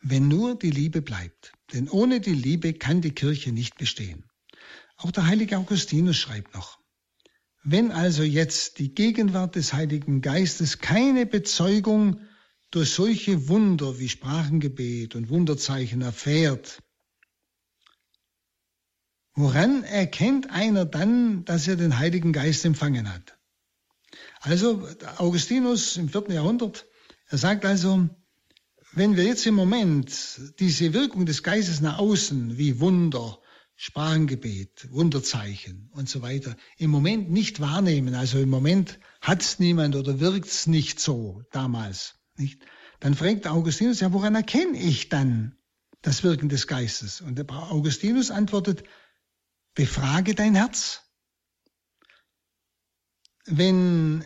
[0.00, 1.52] wenn nur die Liebe bleibt.
[1.72, 4.24] Denn ohne die Liebe kann die Kirche nicht bestehen.
[4.96, 6.77] Auch der heilige Augustinus schreibt noch,
[7.64, 12.20] wenn also jetzt die Gegenwart des Heiligen Geistes keine Bezeugung
[12.70, 16.82] durch solche Wunder wie Sprachengebet und Wunderzeichen erfährt,
[19.38, 23.38] Woran erkennt einer dann, dass er den Heiligen Geist empfangen hat?
[24.40, 24.84] Also
[25.18, 26.86] Augustinus im vierten Jahrhundert,
[27.28, 28.08] er sagt also,
[28.94, 33.38] wenn wir jetzt im Moment diese Wirkung des Geistes nach außen, wie Wunder,
[33.80, 40.18] Sprachengebet, Wunderzeichen und so weiter, im Moment nicht wahrnehmen, also im Moment hat's niemand oder
[40.18, 42.66] wirkt's nicht so damals, nicht?
[42.98, 45.56] Dann fragt Augustinus, ja, woran erkenne ich dann
[46.02, 47.20] das Wirken des Geistes?
[47.20, 48.82] Und der Augustinus antwortet,
[49.74, 51.04] Befrage dein Herz.
[53.46, 54.24] Wenn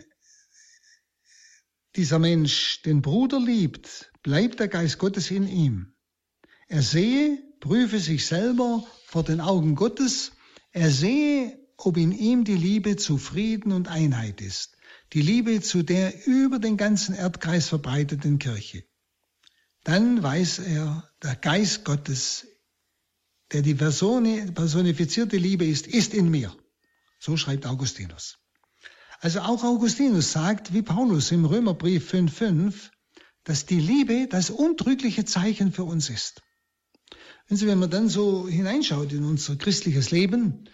[1.95, 5.93] dieser Mensch den Bruder liebt, bleibt der Geist Gottes in ihm.
[6.67, 10.31] Er sehe, prüfe sich selber vor den Augen Gottes,
[10.71, 14.75] er sehe, ob in ihm die Liebe zu Frieden und Einheit ist,
[15.13, 18.83] die Liebe zu der über den ganzen Erdkreis verbreiteten Kirche.
[19.83, 22.47] Dann weiß er, der Geist Gottes
[23.51, 26.51] der die personifizierte Liebe ist, ist in mir.
[27.19, 28.39] So schreibt Augustinus.
[29.19, 32.89] Also auch Augustinus sagt, wie Paulus im Römerbrief 5.5,
[33.43, 36.41] dass die Liebe das untrügliche Zeichen für uns ist.
[37.47, 40.69] Wenn Sie, wenn man dann so hineinschaut in unser christliches Leben,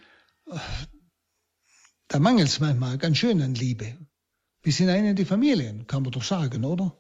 [2.08, 3.98] da mangelt es manchmal ganz schön an Liebe.
[4.62, 6.98] Bis hinein in die Familien, kann man doch sagen, oder?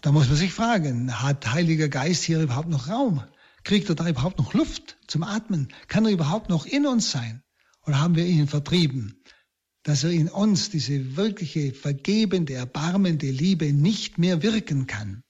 [0.00, 3.22] Da muss man sich fragen, hat Heiliger Geist hier überhaupt noch Raum?
[3.64, 5.68] Kriegt er da überhaupt noch Luft zum Atmen?
[5.88, 7.42] Kann er überhaupt noch in uns sein?
[7.84, 9.22] Oder haben wir ihn vertrieben?
[9.82, 15.22] Dass er in uns diese wirkliche vergebende, erbarmende Liebe nicht mehr wirken kann.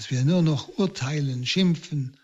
[0.00, 2.18] Dass wir nur noch urteilen, schimpfen,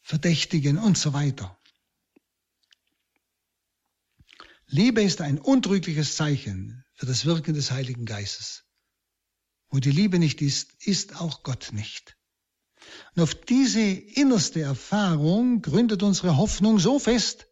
[0.00, 1.58] verdächtigen und so weiter.
[4.66, 8.64] Liebe ist ein untrügliches Zeichen für das Wirken des Heiligen Geistes.
[9.68, 12.16] Wo die Liebe nicht ist, ist auch Gott nicht.
[13.14, 17.46] Und auf diese innerste Erfahrung gründet unsere Hoffnung so fest,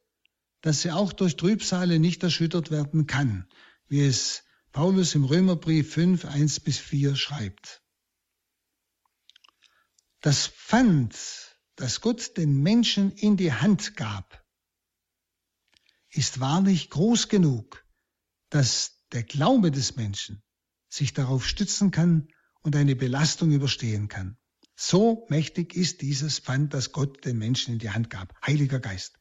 [0.62, 3.46] dass sie auch durch Trübsale nicht erschüttert werden kann,
[3.88, 4.42] wie es
[4.74, 7.80] Paulus im Römerbrief 5, 1 bis 4 schreibt.
[10.20, 11.16] Das Pfand,
[11.76, 14.44] das Gott den Menschen in die Hand gab,
[16.10, 17.86] ist wahrlich groß genug,
[18.50, 20.42] dass der Glaube des Menschen
[20.88, 22.26] sich darauf stützen kann
[22.62, 24.36] und eine Belastung überstehen kann.
[24.74, 29.20] So mächtig ist dieses Pfand, das Gott den Menschen in die Hand gab, Heiliger Geist.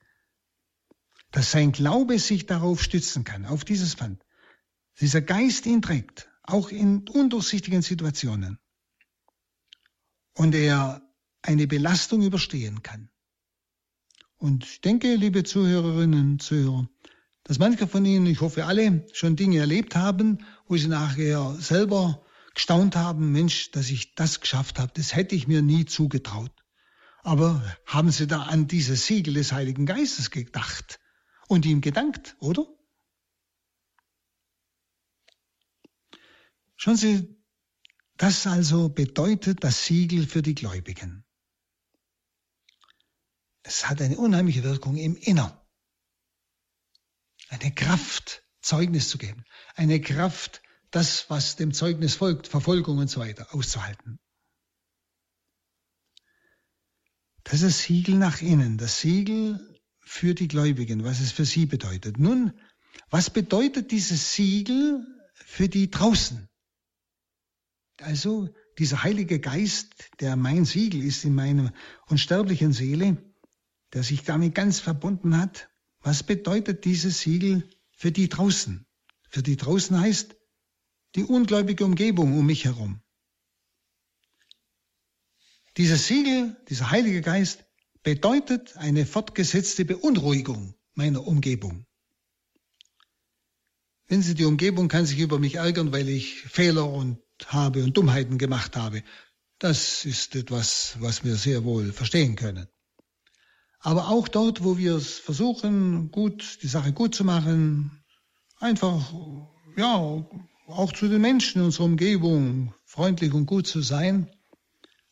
[1.29, 4.22] Dass sein Glaube sich darauf stützen kann, auf dieses Pfand.
[4.99, 8.59] Dieser Geist ihn trägt, auch in undurchsichtigen Situationen.
[10.35, 11.01] Und er
[11.41, 13.09] eine Belastung überstehen kann.
[14.37, 16.87] Und ich denke, liebe Zuhörerinnen und Zuhörer,
[17.43, 22.25] dass manche von Ihnen, ich hoffe alle, schon Dinge erlebt haben, wo Sie nachher selber
[22.53, 26.51] gestaunt haben, Mensch, dass ich das geschafft habe, das hätte ich mir nie zugetraut.
[27.21, 30.99] Aber haben Sie da an dieses Siegel des Heiligen Geistes gedacht
[31.47, 32.65] und ihm gedankt, oder?
[36.83, 37.41] Schauen Sie,
[38.17, 41.23] das also bedeutet das Siegel für die Gläubigen.
[43.61, 45.57] Es hat eine unheimliche Wirkung im Innern.
[47.47, 49.45] Eine Kraft, Zeugnis zu geben.
[49.75, 54.19] Eine Kraft, das, was dem Zeugnis folgt, Verfolgung und so weiter, auszuhalten.
[57.45, 61.65] Das ist das Siegel nach innen, das Siegel für die Gläubigen, was es für sie
[61.65, 62.19] bedeutet.
[62.19, 62.59] Nun,
[63.09, 66.49] was bedeutet dieses Siegel für die draußen?
[68.03, 71.73] Also dieser Heilige Geist, der mein Siegel ist in meiner
[72.07, 73.17] unsterblichen Seele,
[73.93, 75.69] der sich damit ganz verbunden hat,
[76.01, 78.85] was bedeutet dieses Siegel für die draußen?
[79.29, 80.35] Für die draußen heißt
[81.15, 83.01] die ungläubige Umgebung um mich herum.
[85.77, 87.63] Dieses Siegel, dieser Heilige Geist,
[88.03, 91.85] bedeutet eine fortgesetzte Beunruhigung meiner Umgebung.
[94.07, 97.97] Wenn Sie, die Umgebung kann sich über mich ärgern, weil ich Fehler und habe und
[97.97, 99.03] Dummheiten gemacht habe.
[99.59, 102.67] Das ist etwas, was wir sehr wohl verstehen können.
[103.79, 108.03] Aber auch dort, wo wir es versuchen, gut, die Sache gut zu machen,
[108.59, 109.13] einfach,
[109.75, 110.25] ja,
[110.67, 114.29] auch zu den Menschen in unserer Umgebung freundlich und gut zu sein,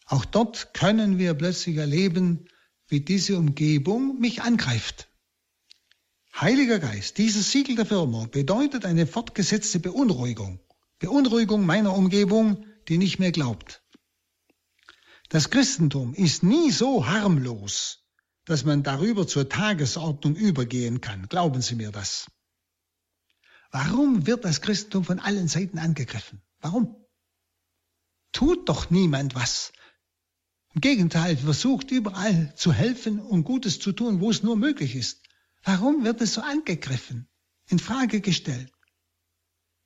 [0.05, 2.47] auch dort können wir plötzlich erleben,
[2.87, 5.07] wie diese Umgebung mich angreift.
[6.33, 10.59] Heiliger Geist, dieses Siegel der Firma bedeutet eine fortgesetzte Beunruhigung.
[11.01, 13.83] Beunruhigung meiner Umgebung, die nicht mehr glaubt.
[15.29, 18.05] Das Christentum ist nie so harmlos,
[18.45, 21.27] dass man darüber zur Tagesordnung übergehen kann.
[21.27, 22.27] Glauben Sie mir das.
[23.71, 26.43] Warum wird das Christentum von allen Seiten angegriffen?
[26.59, 26.95] Warum?
[28.31, 29.71] Tut doch niemand was.
[30.75, 35.21] Im Gegenteil, versucht überall zu helfen und Gutes zu tun, wo es nur möglich ist.
[35.63, 37.27] Warum wird es so angegriffen,
[37.67, 38.71] in Frage gestellt?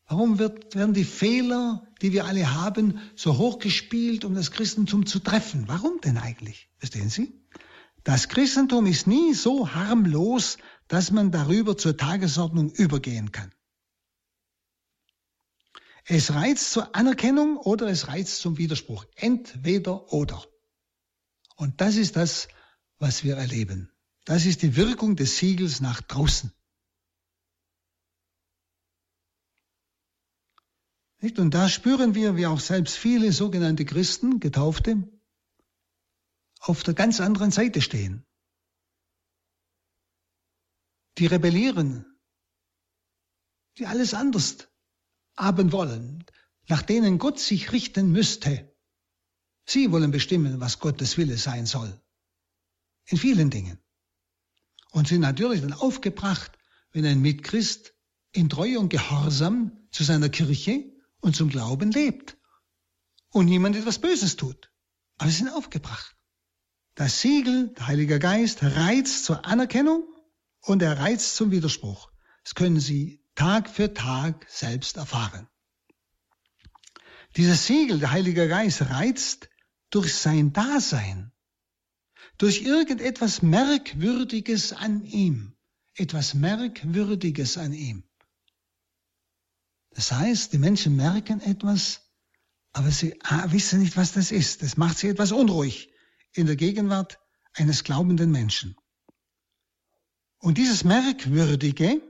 [0.08, 5.20] Warum wird, werden die Fehler, die wir alle haben, so hochgespielt, um das Christentum zu
[5.20, 5.68] treffen?
[5.68, 6.70] Warum denn eigentlich?
[6.78, 7.34] Verstehen Sie?
[8.04, 13.52] Das Christentum ist nie so harmlos, dass man darüber zur Tagesordnung übergehen kann.
[16.08, 19.06] Es reizt zur Anerkennung oder es reizt zum Widerspruch.
[19.16, 20.44] Entweder oder.
[21.56, 22.48] Und das ist das,
[23.00, 23.90] was wir erleben.
[24.24, 26.52] Das ist die Wirkung des Siegels nach draußen.
[31.34, 35.10] Und da spüren wir, wie auch selbst viele sogenannte Christen, Getaufte,
[36.60, 38.26] auf der ganz anderen Seite stehen.
[41.18, 42.06] Die rebellieren,
[43.78, 44.68] die alles anders
[45.36, 46.24] haben wollen,
[46.68, 48.74] nach denen Gott sich richten müsste.
[49.66, 52.00] Sie wollen bestimmen, was Gottes Wille sein soll.
[53.08, 53.80] In vielen Dingen.
[54.92, 56.58] Und sind natürlich dann aufgebracht,
[56.92, 57.94] wenn ein Mitchrist
[58.32, 60.95] in Treue und Gehorsam zu seiner Kirche
[61.26, 62.38] und zum Glauben lebt
[63.32, 64.72] und niemand etwas Böses tut.
[65.18, 66.16] Aber sie sind aufgebracht.
[66.94, 70.08] Das Siegel, der Heilige Geist, reizt zur Anerkennung
[70.62, 72.12] und er reizt zum Widerspruch.
[72.44, 75.48] Das können Sie Tag für Tag selbst erfahren.
[77.38, 79.50] Dieses Siegel, der Heilige Geist, reizt
[79.90, 81.32] durch sein Dasein,
[82.38, 85.56] durch irgendetwas Merkwürdiges an ihm,
[85.96, 88.04] etwas Merkwürdiges an ihm.
[89.96, 92.02] Das heißt, die Menschen merken etwas,
[92.74, 94.62] aber sie ah, wissen nicht, was das ist.
[94.62, 95.90] Das macht sie etwas unruhig
[96.34, 97.18] in der Gegenwart
[97.54, 98.76] eines glaubenden Menschen.
[100.40, 102.02] Und dieses Merkwürdige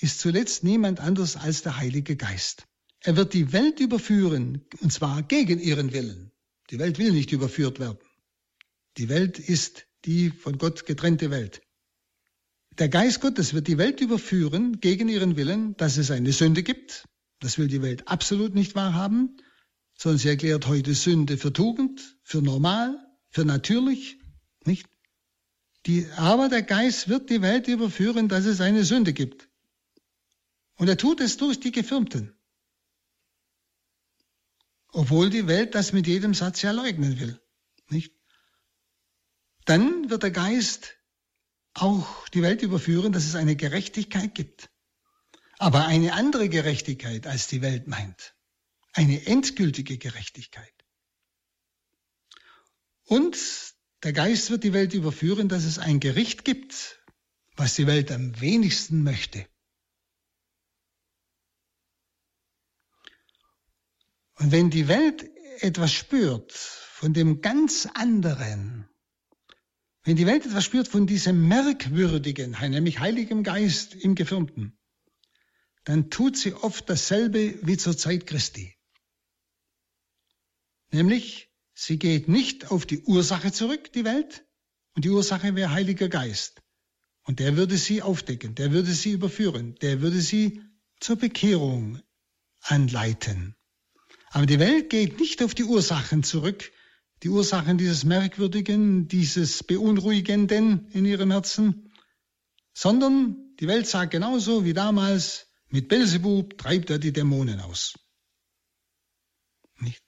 [0.00, 2.66] ist zuletzt niemand anders als der Heilige Geist.
[3.00, 6.30] Er wird die Welt überführen, und zwar gegen ihren Willen.
[6.70, 7.98] Die Welt will nicht überführt werden.
[8.98, 11.62] Die Welt ist die von Gott getrennte Welt.
[12.78, 17.06] Der Geist Gottes wird die Welt überführen gegen ihren Willen, dass es eine Sünde gibt.
[17.38, 19.36] Das will die Welt absolut nicht wahrhaben,
[19.94, 22.98] sondern sie erklärt heute Sünde für Tugend, für normal,
[23.28, 24.18] für natürlich,
[24.64, 24.88] nicht?
[25.86, 29.48] Die, aber der Geist wird die Welt überführen, dass es eine Sünde gibt.
[30.76, 32.34] Und er tut es durch die Gefirmten.
[34.92, 37.40] Obwohl die Welt das mit jedem Satz ja leugnen will,
[37.88, 38.14] nicht?
[39.64, 40.96] Dann wird der Geist
[41.74, 44.70] auch die Welt überführen, dass es eine Gerechtigkeit gibt.
[45.62, 48.34] aber eine andere Gerechtigkeit, als die Welt meint.
[48.94, 50.74] Eine endgültige Gerechtigkeit.
[53.04, 53.38] Und
[54.02, 57.00] der Geist wird die Welt überführen, dass es ein Gericht gibt,
[57.54, 59.46] was die Welt am wenigsten möchte.
[64.34, 68.88] Und wenn die Welt etwas spürt von dem ganz anderen,
[70.04, 74.78] wenn die Welt etwas spürt von diesem merkwürdigen, nämlich Heiligem Geist im Gefirmten,
[75.84, 78.74] dann tut sie oft dasselbe wie zur Zeit Christi.
[80.90, 84.44] Nämlich, sie geht nicht auf die Ursache zurück, die Welt,
[84.94, 86.62] und die Ursache wäre Heiliger Geist.
[87.24, 90.60] Und der würde sie aufdecken, der würde sie überführen, der würde sie
[91.00, 92.00] zur Bekehrung
[92.60, 93.54] anleiten.
[94.30, 96.72] Aber die Welt geht nicht auf die Ursachen zurück,
[97.22, 101.92] die Ursachen dieses Merkwürdigen, dieses Beunruhigenden in ihrem Herzen,
[102.74, 107.94] sondern die Welt sagt genauso wie damals, mit Belzebub treibt er die Dämonen aus.
[109.78, 110.02] Nicht?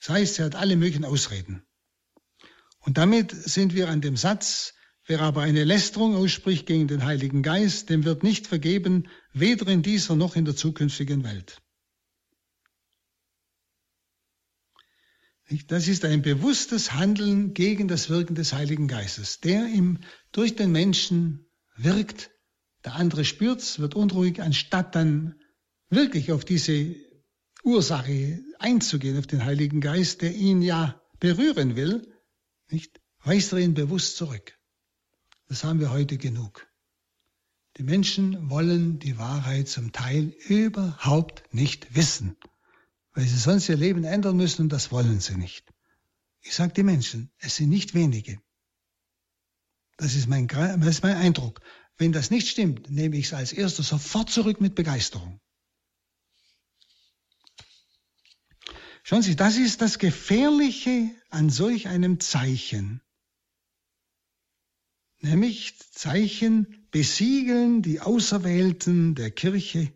[0.00, 1.62] Das heißt, er hat alle möglichen Ausreden.
[2.80, 4.74] Und damit sind wir an dem Satz,
[5.06, 9.82] wer aber eine Lästerung ausspricht gegen den Heiligen Geist, dem wird nicht vergeben, weder in
[9.82, 11.60] dieser noch in der zukünftigen Welt.
[15.68, 19.98] Das ist ein bewusstes Handeln gegen das Wirken des Heiligen Geistes, der ihm
[20.30, 21.46] durch den Menschen
[21.76, 22.30] wirkt
[22.84, 25.34] der andere spürt's, wird unruhig, anstatt dann
[25.90, 26.94] wirklich auf diese
[27.64, 32.14] Ursache einzugehen, auf den Heiligen Geist, der ihn ja berühren will,
[32.70, 34.56] nicht, weist er ihn bewusst zurück.
[35.48, 36.66] Das haben wir heute genug.
[37.76, 42.36] Die Menschen wollen die Wahrheit zum Teil überhaupt nicht wissen,
[43.18, 45.74] weil sie sonst ihr Leben ändern müssen und das wollen sie nicht.
[46.40, 48.40] Ich sage die Menschen, es sind nicht wenige.
[49.96, 51.60] Das ist mein, das ist mein Eindruck.
[51.96, 55.40] Wenn das nicht stimmt, nehme ich es als erstes sofort zurück mit Begeisterung.
[59.02, 63.02] Schauen Sie, das ist das Gefährliche an solch einem Zeichen.
[65.18, 69.92] Nämlich Zeichen besiegeln die Auserwählten der Kirche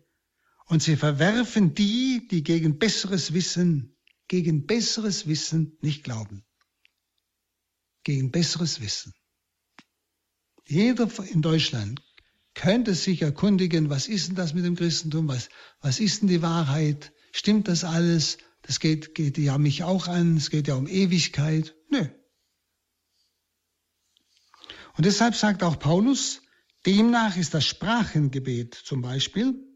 [0.73, 3.95] und sie verwerfen die, die gegen besseres Wissen,
[4.27, 6.43] gegen besseres Wissen nicht glauben.
[8.03, 9.13] Gegen besseres Wissen.
[10.65, 12.01] Jeder in Deutschland
[12.55, 15.27] könnte sich erkundigen, was ist denn das mit dem Christentum?
[15.27, 15.49] Was,
[15.79, 17.13] was ist denn die Wahrheit?
[17.33, 18.39] Stimmt das alles?
[18.63, 20.37] Das geht, geht ja mich auch an.
[20.37, 21.75] Es geht ja um Ewigkeit.
[21.91, 22.07] Nö.
[24.97, 26.41] Und deshalb sagt auch Paulus,
[26.83, 29.69] demnach ist das Sprachengebet zum Beispiel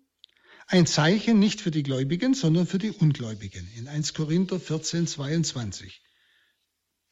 [0.68, 3.68] ein Zeichen nicht für die Gläubigen, sondern für die Ungläubigen.
[3.76, 6.02] In 1 Korinther 14, 22.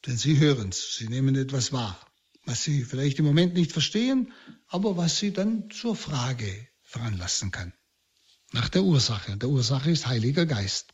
[0.05, 1.99] Denn sie hören's, sie nehmen etwas wahr
[2.45, 4.31] was Sie vielleicht im Moment nicht verstehen,
[4.67, 7.73] aber was Sie dann zur Frage veranlassen kann.
[8.51, 9.35] Nach der Ursache.
[9.37, 10.93] Der Ursache ist Heiliger Geist.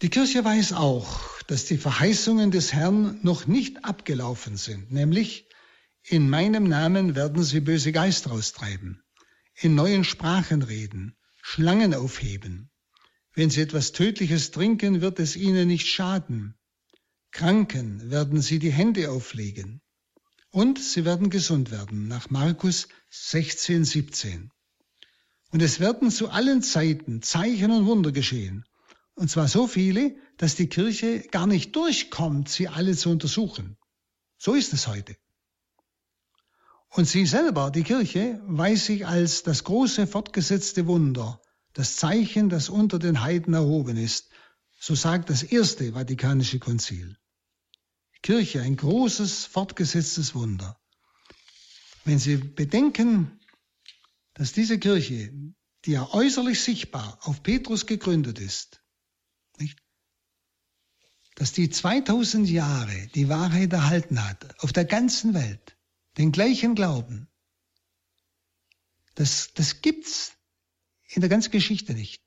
[0.00, 5.46] Die Kirche weiß auch, dass die Verheißungen des Herrn noch nicht abgelaufen sind, nämlich
[6.04, 9.02] in meinem Namen werden sie böse Geister austreiben,
[9.54, 12.70] in neuen Sprachen reden, Schlangen aufheben.
[13.34, 16.54] Wenn sie etwas Tödliches trinken, wird es ihnen nicht schaden.
[17.30, 19.80] Kranken werden sie die Hände auflegen
[20.50, 24.50] und sie werden gesund werden, nach Markus 16, 17.
[25.50, 28.64] Und es werden zu allen Zeiten Zeichen und Wunder geschehen.
[29.14, 33.76] Und zwar so viele, dass die Kirche gar nicht durchkommt, sie alle zu untersuchen.
[34.38, 35.16] So ist es heute.
[36.94, 41.40] Und sie selber, die Kirche, weiß sich als das große fortgesetzte Wunder,
[41.72, 44.28] das Zeichen, das unter den Heiden erhoben ist.
[44.78, 47.16] So sagt das erste Vatikanische Konzil.
[48.20, 50.78] Kirche, ein großes, fortgesetztes Wunder.
[52.04, 53.40] Wenn Sie bedenken,
[54.34, 55.32] dass diese Kirche,
[55.86, 58.84] die ja äußerlich sichtbar auf Petrus gegründet ist,
[59.58, 59.78] nicht?
[61.36, 65.78] dass die 2000 Jahre die Wahrheit erhalten hat, auf der ganzen Welt,
[66.18, 67.28] den gleichen Glauben,
[69.14, 70.32] das, das gibt's
[71.08, 72.22] in der ganzen Geschichte nicht.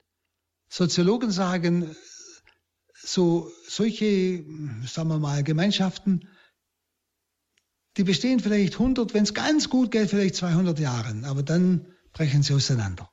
[0.70, 1.96] Soziologen sagen,
[2.94, 4.44] so solche,
[4.86, 6.28] sagen wir mal, Gemeinschaften,
[7.98, 12.44] die bestehen vielleicht 100, wenn es ganz gut geht, vielleicht 200 Jahren, aber dann brechen
[12.44, 13.12] sie auseinander.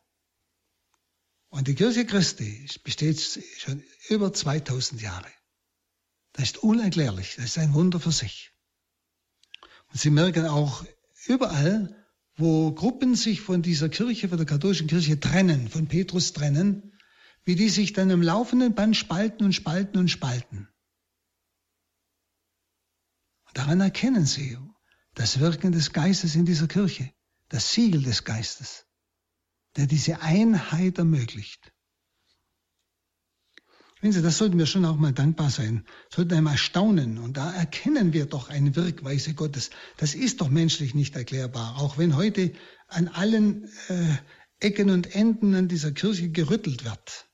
[1.50, 3.20] Und die Kirche Christi besteht
[3.58, 5.30] schon über 2000 Jahre.
[6.32, 8.51] Das ist unerklärlich, das ist ein Wunder für sich.
[9.94, 10.84] Sie merken auch
[11.26, 11.96] überall,
[12.36, 16.92] wo Gruppen sich von dieser Kirche, von der katholischen Kirche trennen, von Petrus trennen,
[17.44, 20.68] wie die sich dann im laufenden Band spalten und spalten und spalten.
[23.46, 24.58] Und daran erkennen sie
[25.14, 27.12] das Wirken des Geistes in dieser Kirche,
[27.48, 28.86] das Siegel des Geistes.
[29.76, 31.72] der diese Einheit ermöglicht.
[34.02, 37.18] Wenn Sie, das sollten wir schon auch mal dankbar sein, sollten einmal staunen.
[37.18, 39.70] Und da erkennen wir doch eine Wirkweise Gottes.
[39.96, 41.80] Das ist doch menschlich nicht erklärbar.
[41.80, 42.52] Auch wenn heute
[42.88, 44.16] an allen äh,
[44.58, 47.26] Ecken und Enden an dieser Kirche gerüttelt wird.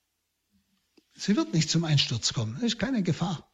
[1.15, 2.57] Sie wird nicht zum Einsturz kommen.
[2.57, 3.51] Das ist keine Gefahr.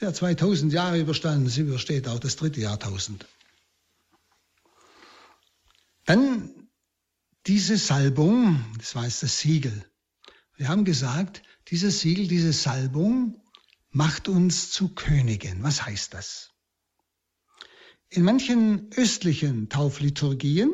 [0.00, 1.50] Sie hat 2000 Jahre überstanden.
[1.50, 3.26] Sie übersteht auch das dritte Jahrtausend.
[6.06, 6.50] Dann
[7.46, 9.84] diese Salbung, das war jetzt das Siegel.
[10.56, 13.42] Wir haben gesagt, dieses Siegel, diese Salbung
[13.90, 15.62] macht uns zu Königen.
[15.62, 16.52] Was heißt das?
[18.08, 20.72] In manchen östlichen Taufliturgien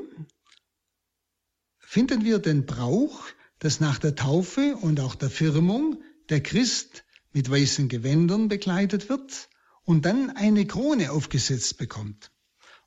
[1.79, 3.25] finden wir den Brauch,
[3.59, 9.49] dass nach der Taufe und auch der Firmung der Christ mit weißen Gewändern bekleidet wird
[9.85, 12.31] und dann eine Krone aufgesetzt bekommt.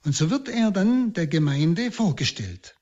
[0.04, 2.76] Und so wird er dann der Gemeinde vorgestellt.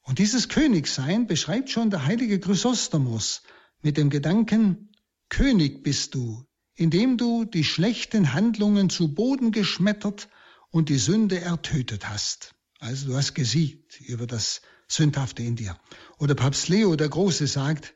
[0.00, 3.42] Und dieses Königsein beschreibt schon der heilige Chrysostomos
[3.82, 4.90] mit dem Gedanken,
[5.28, 10.28] König bist du, indem du die schlechten Handlungen zu Boden geschmettert
[10.70, 12.54] und die Sünde ertötet hast.
[12.78, 15.78] Also du hast gesiegt über das Sündhafte in dir.
[16.18, 17.94] Oder Papst Leo der Große sagt,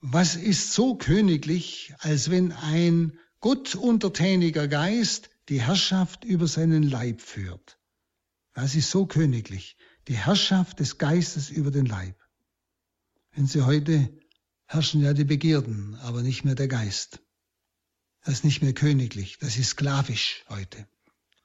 [0.00, 7.20] was ist so königlich, als wenn ein Gott untertäniger Geist die Herrschaft über seinen Leib
[7.20, 7.78] führt.
[8.54, 9.76] Das ist so königlich,
[10.08, 12.16] die Herrschaft des Geistes über den Leib.
[13.32, 14.12] Wenn Sie heute
[14.72, 17.20] herrschen ja die Begierden, aber nicht mehr der Geist.
[18.24, 20.86] Das ist nicht mehr königlich, das ist sklavisch heute.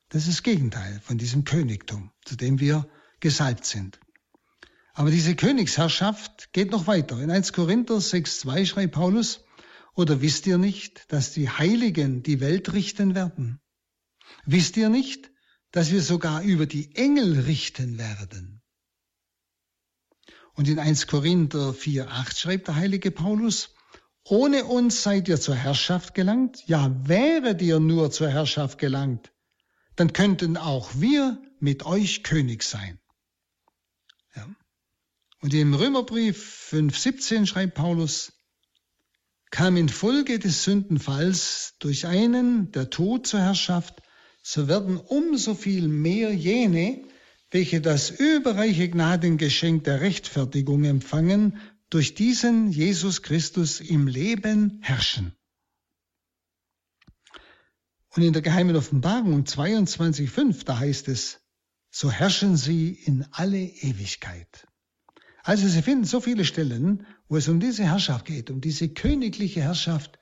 [0.09, 2.87] Das ist das Gegenteil von diesem Königtum, zu dem wir
[3.19, 3.99] gesalbt sind.
[4.93, 7.19] Aber diese Königsherrschaft geht noch weiter.
[7.21, 9.43] In 1 Korinther 6.2 schreibt Paulus,
[9.93, 13.59] oder wisst ihr nicht, dass die Heiligen die Welt richten werden?
[14.45, 15.31] Wisst ihr nicht,
[15.71, 18.61] dass wir sogar über die Engel richten werden?
[20.57, 23.75] Und in 1 Korinther 4.8 schreibt der heilige Paulus,
[24.23, 29.31] ohne uns seid ihr zur Herrschaft gelangt, ja wäret ihr nur zur Herrschaft gelangt,
[29.95, 32.99] dann könnten auch wir mit euch König sein.
[34.35, 34.49] Ja.
[35.41, 38.33] Und im Römerbrief 5.17 schreibt Paulus,
[39.51, 44.01] kam in Folge des Sündenfalls durch einen der Tod zur Herrschaft,
[44.41, 47.06] so werden umso viel mehr jene,
[47.57, 55.35] welche das überreiche Gnadengeschenk der Rechtfertigung empfangen, durch diesen Jesus Christus im Leben herrschen.
[58.09, 61.39] Und in der geheimen Offenbarung 22.5, da heißt es,
[61.89, 64.67] so herrschen sie in alle Ewigkeit.
[65.41, 69.63] Also Sie finden so viele Stellen, wo es um diese Herrschaft geht, um diese königliche
[69.63, 70.19] Herrschaft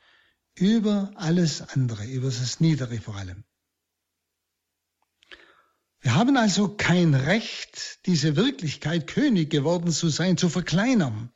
[0.57, 3.43] über alles andere, über das Niedere vor allem.
[6.05, 11.31] Wir haben also kein Recht, diese Wirklichkeit, König geworden zu sein, zu verkleinern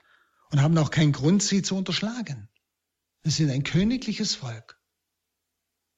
[0.52, 2.50] und haben auch keinen Grund, sie zu unterschlagen.
[3.24, 4.80] Wir sind ein königliches Volk.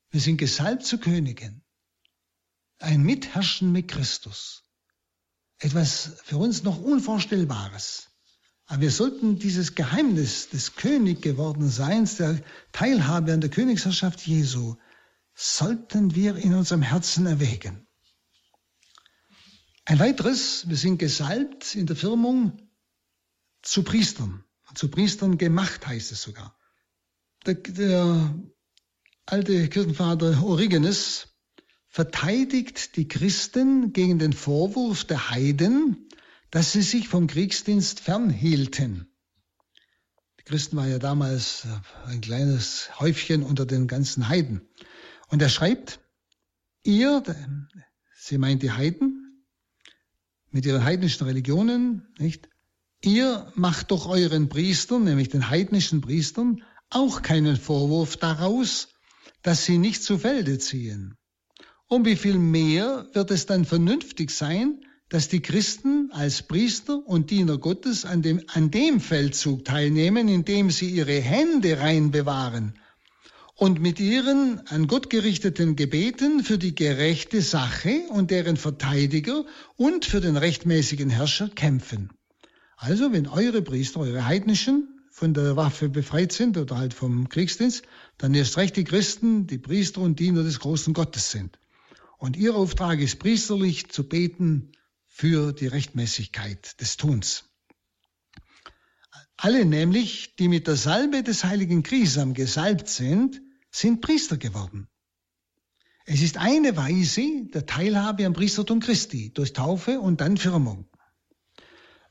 [0.10, 1.66] Wir sind gesalbt zu Königen.
[2.80, 4.64] Ein Mitherrschen mit Christus.
[5.60, 8.10] Etwas für uns noch Unvorstellbares.
[8.68, 12.42] Aber wir sollten dieses Geheimnis des König geworden Seins, der
[12.72, 14.78] Teilhabe an der Königsherrschaft Jesu,
[15.36, 17.86] sollten wir in unserem Herzen erwägen.
[19.92, 22.58] Ein weiteres, wir sind gesalbt in der Firmung
[23.62, 24.42] zu Priestern.
[24.74, 26.58] Zu Priestern gemacht heißt es sogar.
[27.46, 28.34] Der, der
[29.26, 31.28] alte Kirchenvater Origenes
[31.90, 36.08] verteidigt die Christen gegen den Vorwurf der Heiden,
[36.52, 39.14] dass sie sich vom Kriegsdienst fernhielten.
[40.40, 41.68] Die Christen waren ja damals
[42.06, 44.62] ein kleines Häufchen unter den ganzen Heiden.
[45.28, 46.00] Und er schreibt,
[46.82, 47.22] ihr,
[48.16, 49.21] sie meint die Heiden,
[50.52, 52.50] mit ihren heidnischen Religionen, nicht?
[53.04, 58.90] Ihr macht doch euren Priestern, nämlich den heidnischen Priestern, auch keinen Vorwurf daraus,
[59.42, 61.16] dass sie nicht zu Felde ziehen.
[61.88, 67.32] Um wie viel mehr wird es dann vernünftig sein, dass die Christen als Priester und
[67.32, 72.74] Diener Gottes an dem, an dem Feldzug teilnehmen, indem sie ihre Hände rein bewahren
[73.56, 79.46] und mit ihren an Gott gerichteten Gebeten für die gerechte Sache und deren Verteidiger
[79.76, 82.10] und für den rechtmäßigen Herrscher kämpfen.
[82.78, 87.84] Also, wenn eure Priester, eure heidnischen, von der Waffe befreit sind oder halt vom Kriegsdienst,
[88.18, 91.60] dann erst recht die Christen, die Priester und Diener des großen Gottes sind.
[92.18, 94.72] Und ihr Auftrag ist priesterlich zu beten
[95.08, 97.51] für die Rechtmäßigkeit des Tuns.
[99.44, 104.88] Alle nämlich, die mit der Salbe des heiligen Grisam gesalbt sind, sind Priester geworden.
[106.06, 110.88] Es ist eine Weise der Teilhabe am Priestertum Christi durch Taufe und dann Firmung.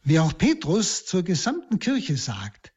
[0.03, 2.73] Wie auch Petrus zur gesamten Kirche sagt,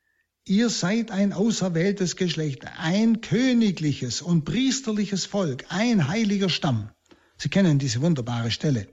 [0.45, 6.91] ihr seid ein auserwähltes Geschlecht, ein königliches und priesterliches Volk, ein heiliger Stamm.
[7.39, 8.87] Sie kennen diese wunderbare Stelle.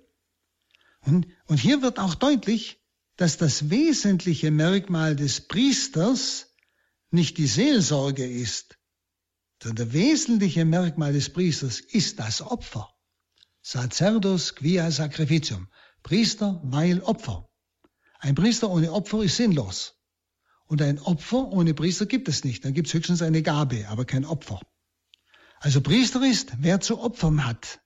[1.02, 2.79] Und, und hier wird auch deutlich,
[3.20, 6.54] dass das wesentliche Merkmal des Priesters
[7.10, 8.78] nicht die Seelsorge ist,
[9.62, 12.88] sondern das wesentliche Merkmal des Priesters ist das Opfer.
[13.60, 15.68] Sacerdos quia sacrificium.
[16.02, 17.50] Priester, weil Opfer.
[18.20, 20.00] Ein Priester ohne Opfer ist sinnlos.
[20.64, 22.64] Und ein Opfer ohne Priester gibt es nicht.
[22.64, 24.62] Dann gibt es höchstens eine Gabe, aber kein Opfer.
[25.58, 27.80] Also Priester ist, wer zu opfern hat.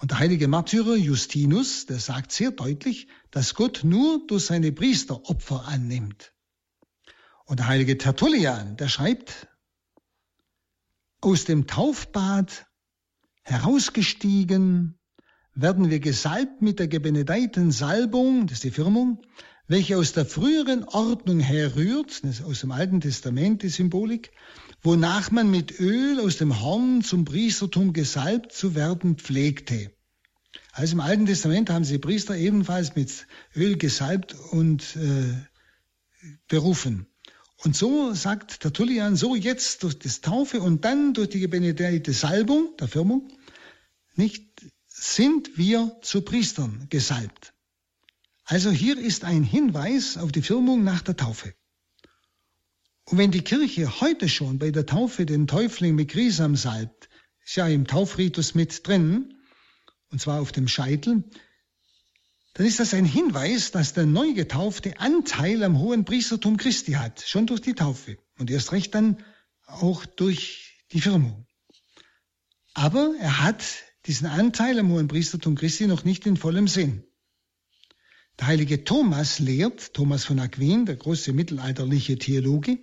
[0.00, 5.28] Und der heilige Märtyrer Justinus, der sagt sehr deutlich, dass Gott nur durch seine Priester
[5.28, 6.32] Opfer annimmt.
[7.44, 9.46] Und der heilige Tertullian, der schreibt,
[11.20, 12.66] aus dem Taufbad
[13.42, 14.98] herausgestiegen,
[15.54, 19.20] werden wir gesalbt mit der gebenedeiten Salbung, das ist die Firmung,
[19.66, 24.32] welche aus der früheren Ordnung herrührt, das ist aus dem Alten Testament die Symbolik,
[24.82, 29.92] wonach man mit Öl aus dem Horn zum Priestertum gesalbt zu werden pflegte.
[30.72, 35.34] Also im Alten Testament haben sie Priester ebenfalls mit Öl gesalbt und äh,
[36.48, 37.06] berufen.
[37.58, 42.74] Und so sagt Tertullian, so jetzt durch das Taufe und dann durch die gebenedeite Salbung,
[42.78, 43.28] der Firmung,
[44.14, 47.52] nicht sind wir zu Priestern gesalbt.
[48.44, 51.54] Also hier ist ein Hinweis auf die Firmung nach der Taufe.
[53.10, 57.08] Und wenn die Kirche heute schon bei der Taufe den Täufling mit Grisam salbt,
[57.44, 59.34] ist ja im Taufritus mit drin,
[60.12, 61.24] und zwar auf dem Scheitel,
[62.54, 67.48] dann ist das ein Hinweis, dass der Neugetaufte Anteil am hohen Priestertum Christi hat, schon
[67.48, 69.24] durch die Taufe und erst recht dann
[69.66, 71.48] auch durch die Firmung.
[72.74, 73.64] Aber er hat
[74.06, 77.02] diesen Anteil am hohen Priestertum Christi noch nicht in vollem Sinn.
[78.38, 82.78] Der heilige Thomas lehrt, Thomas von Aquin, der große mittelalterliche Theologe,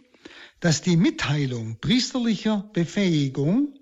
[0.60, 3.74] dass die Mitteilung priesterlicher Befähigung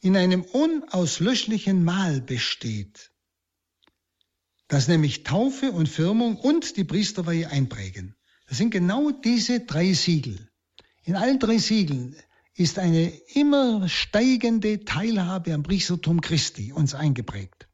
[0.00, 3.10] in einem unauslöschlichen Mahl besteht,
[4.68, 8.14] das nämlich Taufe und Firmung und die Priesterweihe einprägen.
[8.46, 10.50] Das sind genau diese drei Siegel.
[11.02, 12.16] In allen drei Siegeln
[12.54, 17.68] ist eine immer steigende Teilhabe am Priestertum Christi uns eingeprägt.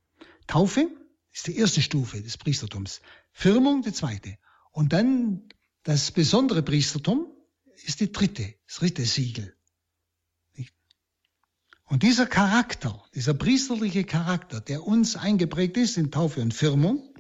[0.47, 0.89] Taufe
[1.33, 3.01] ist die erste Stufe des Priestertums,
[3.33, 4.39] Firmung die zweite
[4.71, 5.49] und dann
[5.83, 7.27] das besondere Priestertum
[7.85, 9.57] ist die dritte, das dritte Siegel.
[11.89, 17.15] Und dieser Charakter, dieser priesterliche Charakter, der uns eingeprägt ist in Taufe und Firmung,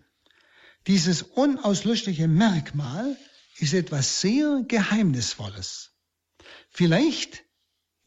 [0.88, 3.16] dieses unauslöschliche Merkmal
[3.58, 5.92] ist etwas sehr Geheimnisvolles.
[6.70, 7.44] Vielleicht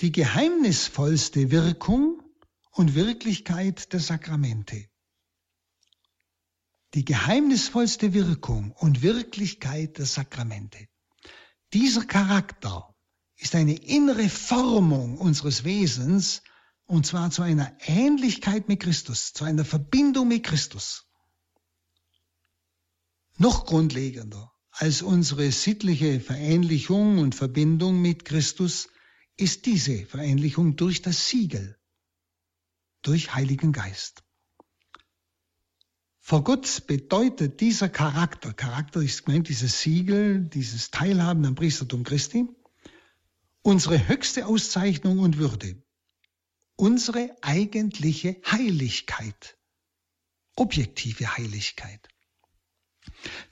[0.01, 2.21] die geheimnisvollste Wirkung
[2.71, 4.89] und Wirklichkeit der Sakramente.
[6.93, 10.88] Die geheimnisvollste Wirkung und Wirklichkeit der Sakramente.
[11.74, 12.95] Dieser Charakter
[13.38, 16.41] ist eine innere Formung unseres Wesens,
[16.86, 21.05] und zwar zu einer Ähnlichkeit mit Christus, zu einer Verbindung mit Christus.
[23.38, 28.89] Noch grundlegender als unsere sittliche Verähnlichung und Verbindung mit Christus
[29.38, 31.78] ist diese Verähnlichung durch das Siegel,
[33.01, 34.24] durch Heiligen Geist.
[36.30, 42.47] Vor Gott bedeutet dieser Charakter, Charakter ist gemeint, dieses Siegel, dieses Teilhaben am Priestertum Christi,
[43.63, 45.82] unsere höchste Auszeichnung und Würde,
[46.75, 49.57] unsere eigentliche Heiligkeit,
[50.55, 52.07] objektive Heiligkeit.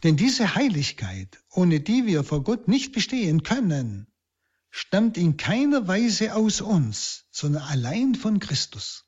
[0.03, 4.05] Denn diese Heiligkeit, ohne die wir vor Gott nicht bestehen können,
[4.69, 9.07] stammt in keiner Weise aus uns, sondern allein von Christus.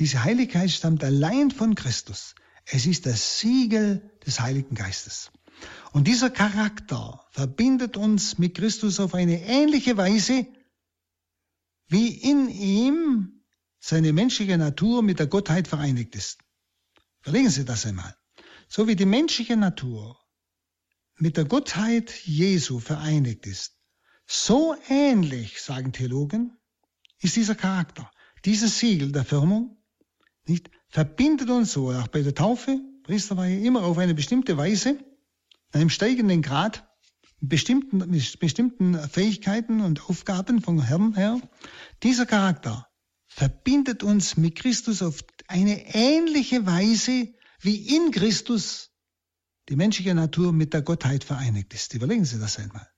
[0.00, 2.34] Diese Heiligkeit stammt allein von Christus.
[2.64, 5.30] Es ist das Siegel des Heiligen Geistes.
[5.92, 10.46] Und dieser Charakter verbindet uns mit Christus auf eine ähnliche Weise,
[11.88, 13.42] wie in ihm
[13.78, 16.38] seine menschliche Natur mit der Gottheit vereinigt ist.
[17.20, 18.16] Verlegen Sie das einmal.
[18.68, 20.18] So wie die menschliche Natur
[21.16, 23.76] mit der Gottheit Jesu vereinigt ist,
[24.26, 26.56] so ähnlich, sagen Theologen,
[27.20, 28.10] ist dieser Charakter,
[28.46, 29.76] dieses Siegel der Firmung,
[30.50, 35.80] nicht, verbindet uns so, auch bei der Taufe, Priesterweihe, immer auf eine bestimmte Weise, in
[35.80, 36.86] einem steigenden Grad,
[37.40, 41.40] bestimmten, mit bestimmten Fähigkeiten und Aufgaben vom Herrn her.
[42.02, 42.86] Dieser Charakter
[43.26, 48.90] verbindet uns mit Christus auf eine ähnliche Weise, wie in Christus
[49.68, 51.94] die menschliche Natur mit der Gottheit vereinigt ist.
[51.94, 52.88] Überlegen Sie das einmal.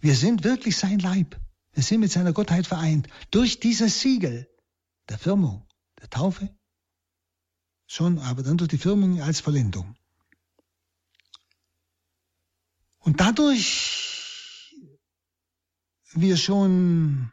[0.00, 1.38] Wir sind wirklich sein Leib.
[1.72, 3.08] Wir sind mit seiner Gottheit vereint.
[3.30, 4.48] Durch dieses Siegel
[5.08, 5.67] der Firmung,
[6.00, 6.54] der Taufe
[7.86, 9.96] schon, aber dann durch die Firmung als Vollendung.
[12.98, 14.74] Und dadurch
[16.12, 17.30] wir schon,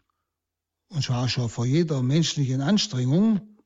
[0.90, 3.58] und zwar schon vor jeder menschlichen Anstrengung,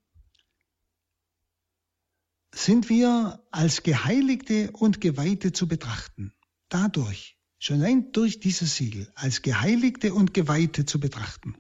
[2.54, 6.34] sind wir als Geheiligte und Geweihte zu betrachten.
[6.70, 11.58] Dadurch, schon allein durch dieses Siegel, als Geheiligte und Geweihte zu betrachten.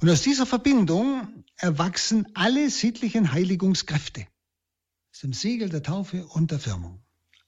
[0.00, 4.26] Und aus dieser Verbindung erwachsen alle sittlichen Heiligungskräfte.
[5.10, 7.02] Das ist im Siegel der Taufe und der Firmung.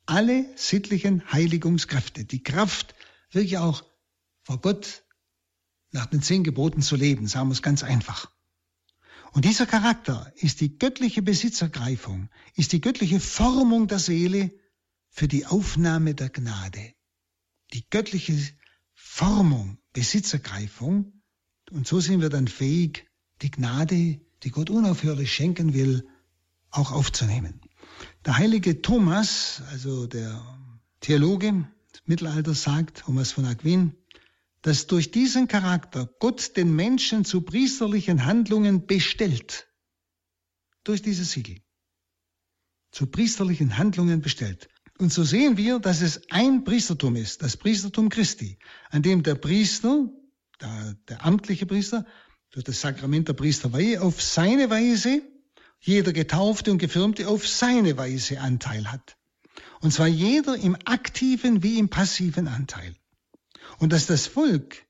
[0.06, 2.24] Alle sittlichen Heiligungskräfte.
[2.24, 2.94] Die Kraft,
[3.30, 3.84] wirklich auch
[4.42, 5.04] vor Gott
[5.90, 8.30] nach den zehn Geboten zu leben, sagen wir es ganz einfach.
[9.32, 14.50] Und dieser Charakter ist die göttliche Besitzergreifung, ist die göttliche Formung der Seele
[15.10, 16.94] für die Aufnahme der Gnade.
[17.74, 18.34] Die göttliche
[18.94, 21.17] Formung, Besitzergreifung.
[21.70, 23.06] Und so sind wir dann fähig,
[23.42, 26.06] die Gnade, die Gott unaufhörlich schenken will,
[26.70, 27.60] auch aufzunehmen.
[28.24, 30.42] Der heilige Thomas, also der
[31.00, 33.94] Theologe des Mittelalters sagt, Thomas von Aquin,
[34.62, 39.68] dass durch diesen Charakter Gott den Menschen zu priesterlichen Handlungen bestellt.
[40.84, 41.60] Durch dieses Siegel.
[42.90, 44.68] Zu priesterlichen Handlungen bestellt.
[44.98, 48.58] Und so sehen wir, dass es ein Priestertum ist, das Priestertum Christi,
[48.90, 50.10] an dem der Priester,
[50.60, 52.06] der, der amtliche Priester,
[52.50, 55.22] durch das Sakrament der Priesterweihe auf seine Weise,
[55.80, 59.16] jeder Getaufte und Gefirmte auf seine Weise Anteil hat.
[59.80, 62.94] Und zwar jeder im aktiven wie im passiven Anteil.
[63.78, 64.84] Und dass das Volk,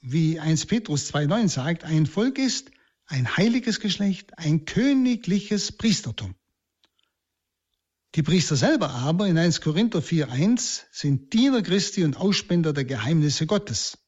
[0.00, 2.70] wie 1 Petrus 2.9 sagt, ein Volk ist,
[3.06, 6.34] ein heiliges Geschlecht, ein königliches Priestertum.
[8.14, 13.46] Die Priester selber aber in 1 Korinther 4.1 sind Diener Christi und Ausspender der Geheimnisse
[13.46, 13.98] Gottes.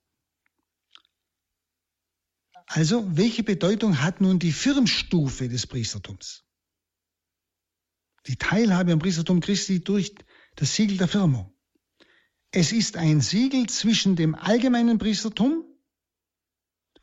[2.67, 6.45] Also, welche Bedeutung hat nun die Firmstufe des Priestertums?
[8.27, 10.15] Die Teilhabe am Priestertum Christi durch
[10.57, 11.55] das Siegel der Firmung.
[12.51, 15.65] Es ist ein Siegel zwischen dem allgemeinen Priestertum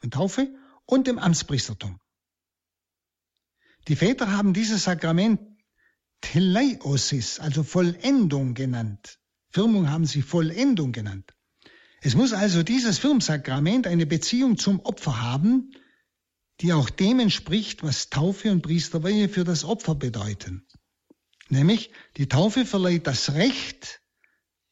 [0.02, 0.54] und Taufe
[0.86, 2.00] und dem Amtspriestertum.
[3.88, 5.42] Die Väter haben dieses Sakrament
[6.22, 9.20] Teleiosis, also Vollendung genannt.
[9.52, 11.36] Firmung haben sie Vollendung genannt.
[12.04, 15.72] Es muss also dieses Firmsakrament eine Beziehung zum Opfer haben,
[16.60, 20.66] die auch dem entspricht, was Taufe und Priesterweihe für das Opfer bedeuten.
[21.50, 24.02] Nämlich, die Taufe verleiht das Recht,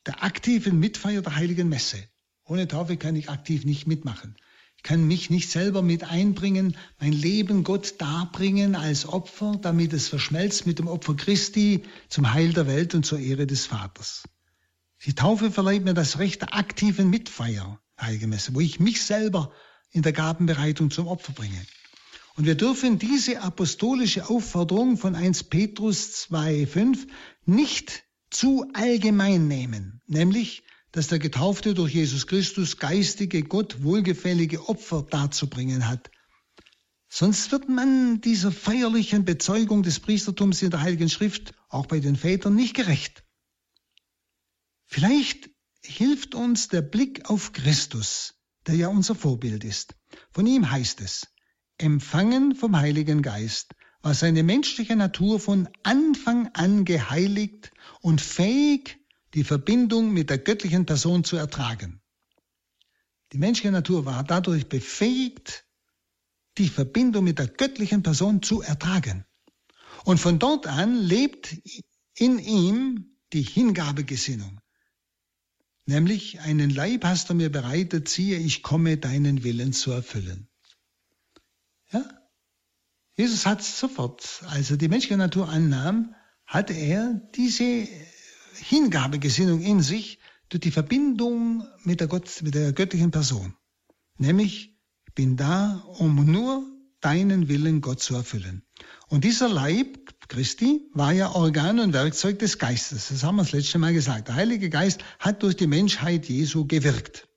[0.08, 1.98] der aktiven Mitfeier der heiligen Messe.
[2.46, 4.36] Ohne Taufe kann ich aktiv nicht mitmachen.
[4.78, 10.08] Ich kann mich nicht selber mit einbringen, mein Leben Gott darbringen als Opfer, damit es
[10.08, 14.24] verschmelzt mit dem Opfer Christi zum Heil der Welt und zur Ehre des Vaters.
[15.06, 19.54] Die Taufe verleiht mir das Recht der aktiven Mitfeier, Heilige Messe, wo ich mich selber
[19.91, 21.66] in der Gabenbereitung zum Opfer bringe.
[22.36, 27.08] Und wir dürfen diese apostolische Aufforderung von 1 Petrus 2,5
[27.45, 35.06] nicht zu allgemein nehmen, nämlich, dass der Getaufte durch Jesus Christus geistige, Gott wohlgefällige Opfer
[35.10, 36.12] darzubringen hat.
[37.08, 42.16] Sonst wird man dieser feierlichen Bezeugung des Priestertums in der Heiligen Schrift, auch bei den
[42.16, 43.24] Vätern, nicht gerecht.
[44.92, 45.52] Vielleicht
[45.84, 48.34] hilft uns der Blick auf Christus,
[48.66, 49.94] der ja unser Vorbild ist.
[50.32, 51.28] Von ihm heißt es,
[51.78, 57.72] empfangen vom Heiligen Geist, war seine menschliche Natur von Anfang an geheiligt
[58.02, 58.98] und fähig,
[59.36, 62.02] die Verbindung mit der göttlichen Person zu ertragen.
[63.32, 65.66] Die menschliche Natur war dadurch befähigt,
[66.58, 69.24] die Verbindung mit der göttlichen Person zu ertragen.
[70.04, 71.56] Und von dort an lebt
[72.16, 74.60] in ihm die Hingabegesinnung.
[75.90, 80.48] Nämlich einen Leib hast du mir bereitet, siehe, ich komme deinen Willen zu erfüllen.
[81.92, 82.06] Ja?
[83.16, 86.14] Jesus hat sofort, als er die menschliche Natur annahm,
[86.46, 87.88] hatte er diese
[88.54, 90.20] Hingabegesinnung in sich
[90.50, 93.56] durch die Verbindung mit der, Gott, mit der göttlichen Person.
[94.20, 94.78] Nämlich,
[95.08, 96.72] ich bin da, um nur
[97.02, 98.64] deinen Willen Gott zu erfüllen.
[99.08, 103.10] Und dieser Leib Christi war ja Organ und Werkzeug des Geistes.
[103.10, 104.28] Das haben wir das letzte Mal gesagt.
[104.28, 107.28] Der Heilige Geist hat durch die Menschheit Jesu gewirkt.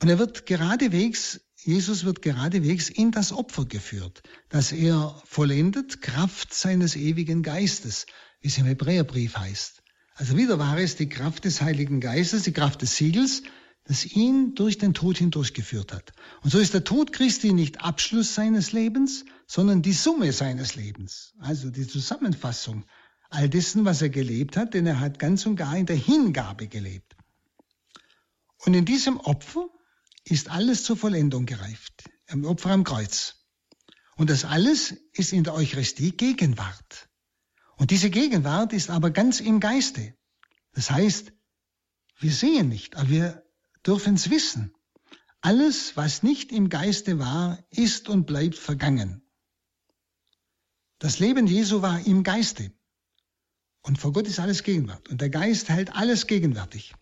[0.00, 6.52] Und er wird geradewegs Jesus wird geradewegs in das Opfer geführt, das er vollendet, Kraft
[6.52, 8.06] seines ewigen Geistes,
[8.40, 9.82] wie es im Hebräerbrief heißt.
[10.14, 13.44] Also wieder war es die Kraft des Heiligen Geistes, die Kraft des Siegels,
[13.84, 16.12] das ihn durch den Tod hindurchgeführt hat.
[16.42, 21.34] Und so ist der Tod Christi nicht Abschluss seines Lebens, sondern die Summe seines Lebens,
[21.38, 22.84] also die Zusammenfassung
[23.30, 26.68] all dessen, was er gelebt hat, denn er hat ganz und gar in der Hingabe
[26.68, 27.16] gelebt.
[28.58, 29.68] Und in diesem Opfer
[30.24, 32.04] ist alles zur Vollendung gereift.
[32.28, 33.46] Im Opfer am Kreuz.
[34.16, 37.08] Und das alles ist in der Eucharistie Gegenwart.
[37.76, 40.14] Und diese Gegenwart ist aber ganz im Geiste.
[40.74, 41.32] Das heißt,
[42.18, 43.41] wir sehen nicht, aber wir
[43.86, 44.74] dürfen es wissen.
[45.40, 49.22] Alles, was nicht im Geiste war, ist und bleibt vergangen.
[50.98, 52.72] Das Leben Jesu war im Geiste.
[53.82, 55.08] Und vor Gott ist alles Gegenwart.
[55.08, 56.94] Und der Geist hält alles gegenwärtig.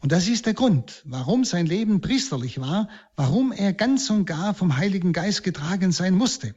[0.00, 4.54] Und das ist der Grund, warum sein Leben priesterlich war, warum er ganz und gar
[4.54, 6.54] vom Heiligen Geist getragen sein musste.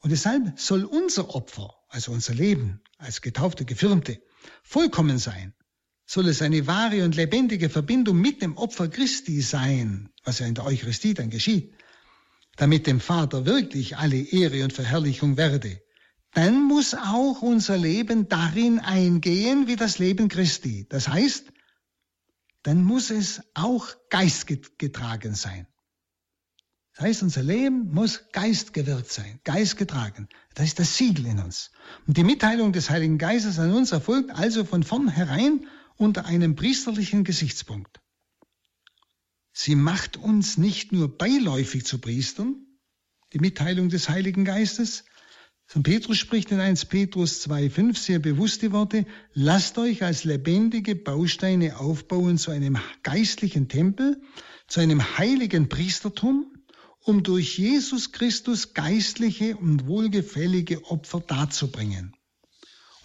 [0.00, 4.22] Und deshalb soll unser Opfer, also unser Leben als getaufte Gefirmte,
[4.62, 5.54] vollkommen sein.
[6.06, 10.54] Soll es eine wahre und lebendige Verbindung mit dem Opfer Christi sein, was ja in
[10.54, 11.74] der Eucharistie dann geschieht
[12.56, 15.80] damit dem Vater wirklich alle Ehre und Verherrlichung werde,
[16.32, 20.86] dann muss auch unser Leben darin eingehen wie das Leben Christi.
[20.88, 21.52] Das heißt,
[22.62, 25.66] dann muss es auch geistgetragen sein.
[26.94, 30.28] Das heißt, unser Leben muss geistgewirkt sein, geistgetragen.
[30.54, 31.70] Das ist das Siegel in uns.
[32.06, 35.66] Und die Mitteilung des Heiligen Geistes an uns erfolgt also von vornherein
[35.96, 38.00] unter einem priesterlichen Gesichtspunkt.
[39.52, 42.66] Sie macht uns nicht nur beiläufig zu Priestern,
[43.32, 45.04] die Mitteilung des Heiligen Geistes.
[45.68, 45.82] St.
[45.82, 51.80] Petrus spricht in 1 Petrus 2,5 sehr bewusst die Worte, lasst euch als lebendige Bausteine
[51.80, 54.20] aufbauen zu einem geistlichen Tempel,
[54.68, 56.52] zu einem heiligen Priestertum,
[57.00, 62.14] um durch Jesus Christus geistliche und wohlgefällige Opfer darzubringen.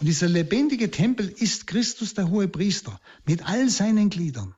[0.02, 4.56] Und dieser lebendige Tempel ist Christus der hohe Priester mit all seinen Gliedern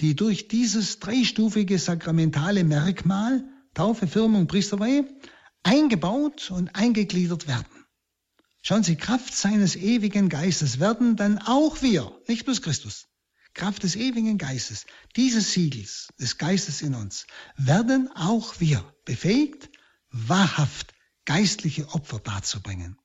[0.00, 5.06] die durch dieses dreistufige sakramentale Merkmal, Taufe, Firmung, Priesterweihe,
[5.62, 7.66] eingebaut und eingegliedert werden.
[8.62, 13.06] Schauen Sie, Kraft seines ewigen Geistes werden dann auch wir, nicht bloß Christus,
[13.54, 14.86] Kraft des ewigen Geistes,
[15.16, 17.26] dieses Siegels des Geistes in uns,
[17.56, 19.70] werden auch wir befähigt,
[20.10, 22.96] wahrhaft geistliche Opfer darzubringen.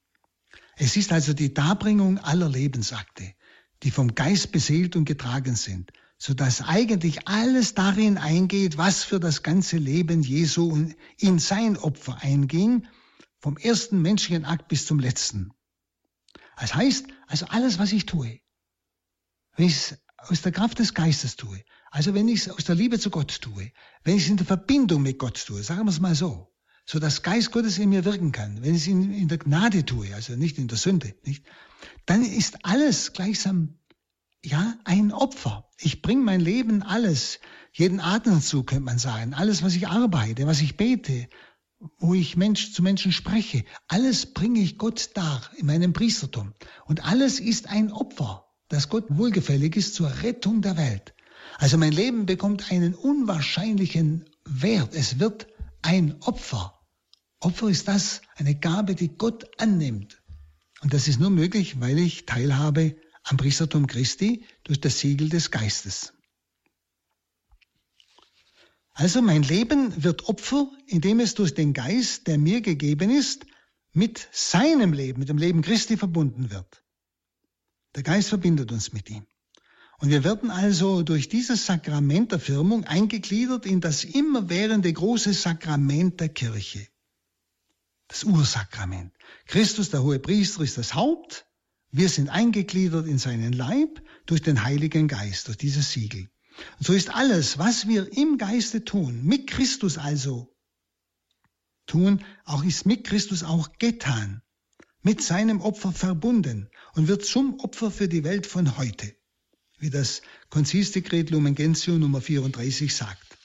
[0.77, 3.33] Es ist also die Darbringung aller Lebensakte,
[3.83, 9.19] die vom Geist beseelt und getragen sind, so dass eigentlich alles darin eingeht, was für
[9.19, 12.87] das ganze Leben Jesu in sein Opfer einging,
[13.39, 15.51] vom ersten menschlichen Akt bis zum letzten.
[16.57, 18.39] Das heißt, also alles, was ich tue,
[19.55, 22.75] wenn ich es aus der Kraft des Geistes tue, also wenn ich es aus der
[22.75, 23.71] Liebe zu Gott tue,
[24.03, 26.54] wenn ich es in der Verbindung mit Gott tue, sagen wir es mal so,
[26.85, 29.85] so dass Geist Gottes in mir wirken kann, wenn ich es in, in der Gnade
[29.85, 31.45] tue, also nicht in der Sünde, nicht,
[32.05, 33.79] dann ist alles gleichsam
[34.43, 35.67] ja, ein Opfer.
[35.79, 37.39] Ich bringe mein Leben alles,
[37.73, 41.27] jeden Atemzug könnte man sagen, alles, was ich arbeite, was ich bete,
[41.97, 46.53] wo ich Mensch zu Menschen spreche, alles bringe ich Gott dar in meinem Priestertum.
[46.85, 51.13] Und alles ist ein Opfer, das Gott wohlgefällig ist zur Rettung der Welt.
[51.57, 54.93] Also mein Leben bekommt einen unwahrscheinlichen Wert.
[54.93, 55.47] Es wird
[55.85, 56.73] ein Opfer.
[57.39, 60.21] Opfer ist das, eine Gabe, die Gott annimmt.
[60.81, 65.51] Und das ist nur möglich, weil ich teilhabe am Priestertum Christi durch das Siegel des
[65.51, 66.13] Geistes.
[68.93, 73.45] Also mein Leben wird Opfer, indem es durch den Geist, der mir gegeben ist,
[73.93, 76.83] mit seinem Leben, mit dem Leben Christi verbunden wird.
[77.95, 79.25] Der Geist verbindet uns mit ihm.
[79.99, 86.19] Und wir werden also durch dieses Sakrament der Firmung eingegliedert in das immerwährende große Sakrament
[86.19, 86.87] der Kirche.
[88.07, 89.13] Das Ursakrament.
[89.47, 91.45] Christus, der hohe Priester, ist das Haupt
[91.97, 96.29] wir sind eingegliedert in seinen Leib durch den Heiligen Geist, durch dieses Siegel.
[96.77, 100.53] Und so ist alles, was wir im Geiste tun, mit Christus also
[101.87, 104.41] tun, auch ist mit Christus auch getan,
[105.03, 109.15] mit seinem Opfer verbunden und wird zum Opfer für die Welt von heute,
[109.77, 113.37] wie das Konzilsdekret Lumen Gentium Nummer 34 sagt.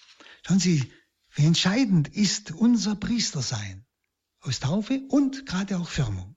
[0.47, 0.93] Schauen Sie,
[1.35, 3.85] wie entscheidend ist unser Priestersein
[4.41, 6.37] aus Taufe und gerade auch Firmung.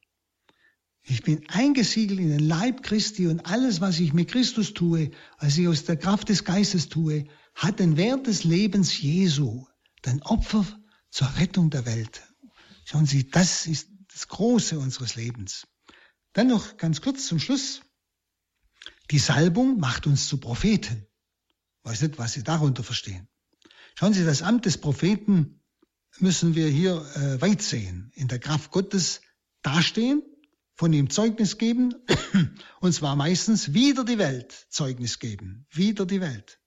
[1.06, 5.58] Ich bin eingesiegelt in den Leib Christi und alles, was ich mit Christus tue, was
[5.58, 7.26] ich aus der Kraft des Geistes tue,
[7.56, 9.66] hat den Wert des Lebens Jesu,
[10.06, 10.66] den Opfer
[11.10, 12.24] zur Rettung der Welt.
[12.86, 15.68] Schauen Sie, das ist das Große unseres Lebens.
[16.34, 17.82] Dann noch ganz kurz zum Schluss.
[19.12, 21.06] Die Salbung macht uns zu Propheten.
[21.84, 23.28] Ich weiß nicht, was Sie darunter verstehen.
[23.96, 25.62] Schauen Sie, das Amt des Propheten
[26.20, 28.12] müssen wir hier äh, weit sehen.
[28.16, 29.22] In der Kraft Gottes
[29.62, 30.24] dastehen
[30.76, 31.94] von ihm Zeugnis geben,
[32.80, 36.60] und zwar meistens wieder die Welt Zeugnis geben, wieder die Welt.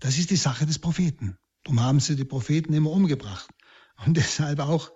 [0.00, 1.38] Das ist die Sache des Propheten.
[1.62, 3.48] Darum haben sie die Propheten immer umgebracht.
[4.04, 4.92] Und deshalb auch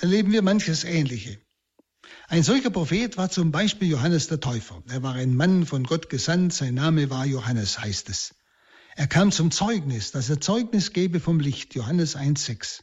[0.00, 1.40] erleben wir manches Ähnliche.
[2.30, 4.84] Ein solcher Prophet war zum Beispiel Johannes der Täufer.
[4.88, 8.36] Er war ein Mann von Gott gesandt, sein Name war Johannes, heißt es.
[8.94, 12.82] Er kam zum Zeugnis, dass er Zeugnis gebe vom Licht, Johannes 1,6.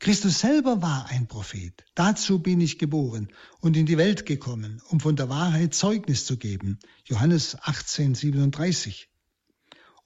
[0.00, 1.82] Christus selber war ein Prophet.
[1.94, 3.28] Dazu bin ich geboren
[3.60, 6.78] und in die Welt gekommen, um von der Wahrheit Zeugnis zu geben.
[7.06, 9.08] Johannes 18, 37.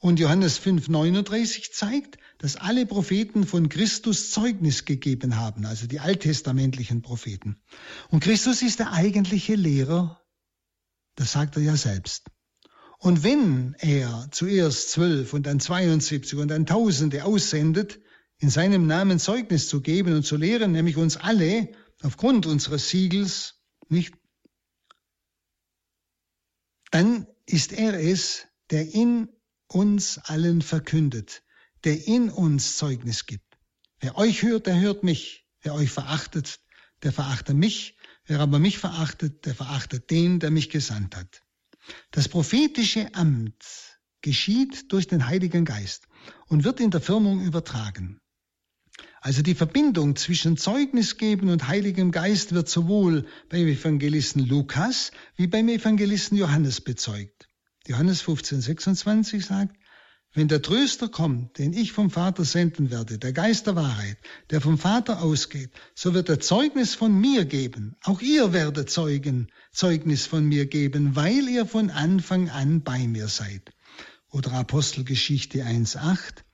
[0.03, 6.01] Und Johannes 5, 39 zeigt, dass alle Propheten von Christus Zeugnis gegeben haben, also die
[6.01, 7.63] alttestamentlichen Propheten.
[8.11, 10.21] Und Christus ist der eigentliche Lehrer,
[11.15, 12.25] das sagt er ja selbst.
[12.99, 18.01] Und wenn er zuerst zwölf und dann 72 und dann Tausende aussendet,
[18.39, 21.69] in seinem Namen Zeugnis zu geben und zu lehren, nämlich uns alle
[22.03, 24.15] aufgrund unseres Siegels, nicht?
[26.91, 29.29] Dann ist er es, der in
[29.75, 31.43] uns allen verkündet,
[31.85, 33.59] der in uns Zeugnis gibt.
[34.01, 35.47] Wer euch hört, der hört mich.
[35.61, 36.61] Wer euch verachtet,
[37.03, 37.97] der verachtet mich.
[38.25, 41.43] Wer aber mich verachtet, der verachtet den, der mich gesandt hat.
[42.11, 43.65] Das prophetische Amt
[44.21, 46.07] geschieht durch den Heiligen Geist
[46.47, 48.21] und wird in der Firmung übertragen.
[49.21, 55.69] Also die Verbindung zwischen Zeugnisgeben und Heiligem Geist wird sowohl beim Evangelisten Lukas wie beim
[55.69, 57.49] Evangelisten Johannes bezeugt.
[57.87, 59.77] Johannes 15, 26 sagt,
[60.35, 64.17] wenn der Tröster kommt, den ich vom Vater senden werde, der Geist der Wahrheit,
[64.51, 67.97] der vom Vater ausgeht, so wird er Zeugnis von mir geben.
[68.03, 73.29] Auch ihr werdet Zeugen, Zeugnis von mir geben, weil ihr von Anfang an bei mir
[73.29, 73.73] seid.
[74.31, 76.45] Oder Apostelgeschichte 1.8.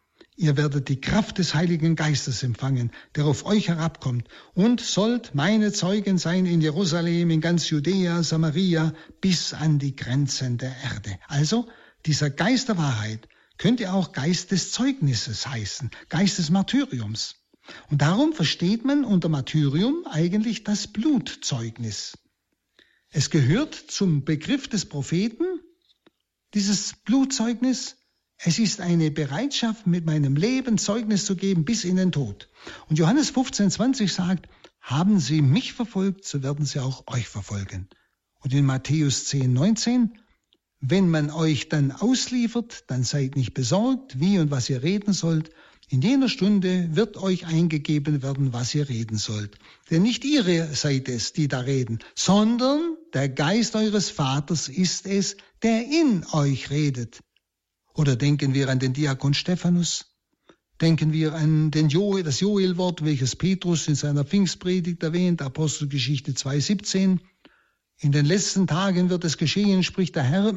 [0.41, 5.73] Ihr werdet die Kraft des Heiligen Geistes empfangen, der auf euch herabkommt, und sollt meine
[5.73, 11.19] Zeugen sein in Jerusalem, in ganz Judäa, Samaria, bis an die Grenzen der Erde.
[11.27, 11.67] Also,
[12.07, 13.29] dieser Geist der Wahrheit
[13.59, 17.35] könnte auch Geist des Zeugnisses heißen, Geist des Martyriums.
[17.91, 22.17] Und darum versteht man unter Martyrium eigentlich das Blutzeugnis.
[23.11, 25.47] Es gehört zum Begriff des Propheten,
[26.55, 27.97] dieses Blutzeugnis,
[28.39, 32.49] es ist eine Bereitschaft, mit meinem Leben Zeugnis zu geben bis in den Tod.
[32.89, 34.49] Und Johannes 15, 20 sagt,
[34.81, 37.89] haben sie mich verfolgt, so werden sie auch euch verfolgen.
[38.41, 40.19] Und in Matthäus 10, 19,
[40.81, 45.51] wenn man euch dann ausliefert, dann seid nicht besorgt, wie und was ihr reden sollt.
[45.89, 49.59] In jener Stunde wird euch eingegeben werden, was ihr reden sollt.
[49.91, 55.37] Denn nicht ihr seid es, die da reden, sondern der Geist eures Vaters ist es,
[55.63, 57.21] der in euch redet.
[57.99, 60.07] Oder denken wir an den Diakon Stephanus?
[60.81, 67.19] Denken wir an den Joel, das Joelwort, welches Petrus in seiner Pfingstpredigt erwähnt, Apostelgeschichte 2,17.
[67.99, 70.53] In den letzten Tagen wird es geschehen, spricht der Herr,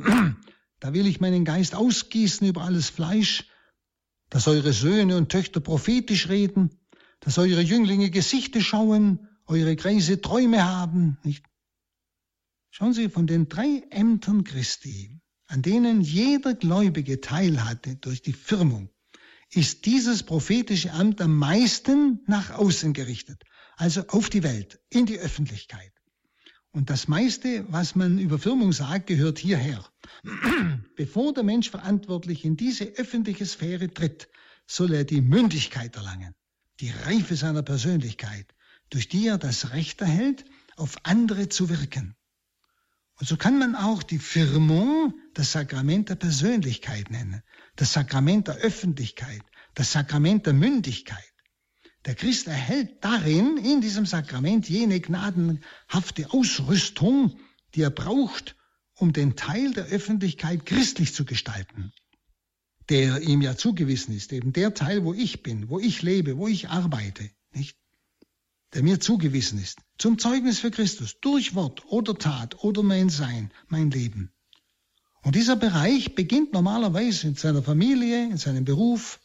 [0.80, 3.46] da will ich meinen Geist ausgießen über alles Fleisch,
[4.30, 6.70] dass eure Söhne und Töchter prophetisch reden,
[7.22, 11.18] dass eure Jünglinge Gesichter schauen, eure Kreise Träume haben.
[11.24, 11.44] Nicht?
[12.70, 15.21] Schauen Sie, von den drei Ämtern Christi
[15.52, 18.90] an denen jeder Gläubige teilhatte durch die Firmung,
[19.50, 23.44] ist dieses prophetische Amt am meisten nach außen gerichtet,
[23.76, 25.92] also auf die Welt, in die Öffentlichkeit.
[26.72, 29.86] Und das meiste, was man über Firmung sagt, gehört hierher.
[30.96, 34.30] Bevor der Mensch verantwortlich in diese öffentliche Sphäre tritt,
[34.68, 36.34] soll er die Mündigkeit erlangen,
[36.80, 38.56] die Reife seiner Persönlichkeit,
[38.90, 40.46] durch die er das Recht erhält,
[40.78, 42.16] auf andere zu wirken.
[43.22, 47.44] Und so kann man auch die Firmung das Sakrament der Persönlichkeit nennen,
[47.76, 49.44] das Sakrament der Öffentlichkeit,
[49.76, 51.32] das Sakrament der Mündigkeit.
[52.06, 57.40] Der Christ erhält darin, in diesem Sakrament, jene gnadenhafte Ausrüstung,
[57.76, 58.56] die er braucht,
[58.96, 61.94] um den Teil der Öffentlichkeit christlich zu gestalten,
[62.90, 66.48] der ihm ja zugewiesen ist, eben der Teil, wo ich bin, wo ich lebe, wo
[66.48, 67.78] ich arbeite, nicht?
[68.74, 73.52] Der mir zugewiesen ist, zum Zeugnis für Christus, durch Wort oder Tat oder mein Sein,
[73.68, 74.32] mein Leben.
[75.24, 79.20] Und dieser Bereich beginnt normalerweise in seiner Familie, in seinem Beruf.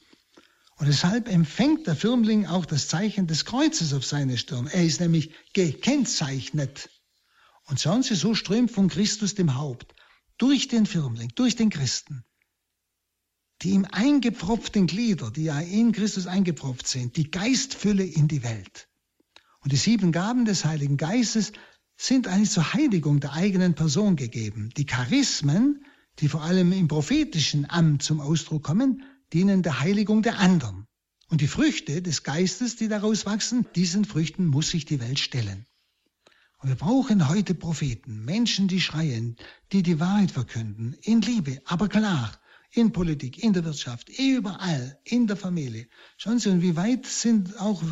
[0.77, 4.67] Und deshalb empfängt der Firmling auch das Zeichen des Kreuzes auf seine Stirn.
[4.67, 6.91] Er ist nämlich gekennzeichnet.
[7.65, 9.95] Und schauen Sie, so strömt von Christus dem Haupt
[10.39, 12.25] durch den Firmling, durch den Christen,
[13.63, 18.89] die ihm eingepfropften Glieder, die ja in Christus eingepfropft sind, die Geistfülle in die Welt.
[19.67, 21.51] Und die sieben Gaben des Heiligen Geistes
[21.97, 24.71] sind eigentlich zur Heiligung der eigenen Person gegeben.
[24.77, 25.85] Die Charismen,
[26.21, 29.03] die vor allem im prophetischen Amt zum Ausdruck kommen,
[29.33, 30.87] dienen der Heiligung der anderen.
[31.31, 35.67] Und die Früchte des Geistes, die daraus wachsen, diesen Früchten muss sich die Welt stellen.
[36.59, 39.35] Und wir brauchen heute Propheten, Menschen, die schreien,
[39.73, 42.31] die die Wahrheit verkünden, in Liebe, aber klar,
[42.71, 45.89] in Politik, in der Wirtschaft, überall, in der Familie.
[46.19, 47.83] Schauen Sie, und wie weit sind auch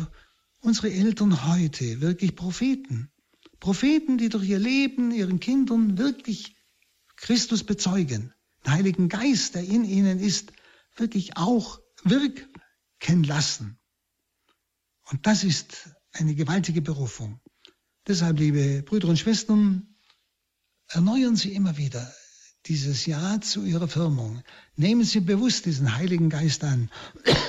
[0.65, 3.11] unsere Eltern heute wirklich Propheten.
[3.59, 6.55] Propheten, die durch ihr Leben ihren Kindern wirklich
[7.15, 8.33] Christus bezeugen.
[8.65, 10.51] Den Heiligen Geist, der in ihnen ist,
[10.97, 13.79] wirklich auch wirken lassen.
[15.09, 17.39] Und das ist eine gewaltige Berufung.
[18.07, 19.95] Deshalb, liebe Brüder und Schwestern,
[20.87, 22.11] erneuern Sie immer wieder
[22.67, 24.41] dieses Ja zu Ihrer Firmung.
[24.75, 26.89] Nehmen Sie bewusst diesen Heiligen Geist an.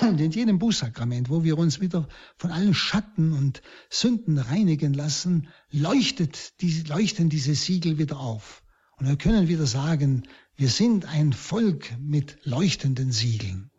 [0.03, 5.49] Und in jedem Bußsakrament, wo wir uns wieder von allen Schatten und Sünden reinigen lassen,
[5.71, 8.63] leuchtet die, leuchten diese Siegel wieder auf.
[8.99, 10.25] Und wir können wieder sagen,
[10.57, 13.71] wir sind ein Volk mit leuchtenden Siegeln.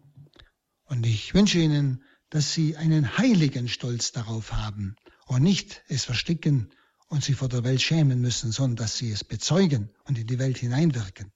[0.85, 4.95] Und ich wünsche Ihnen, dass Sie einen heiligen Stolz darauf haben
[5.27, 6.69] und nicht es verstecken
[7.07, 10.39] und sich vor der Welt schämen müssen, sondern dass Sie es bezeugen und in die
[10.39, 11.31] Welt hineinwirken.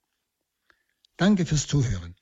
[1.16, 2.14] Danke fürs Zuhören.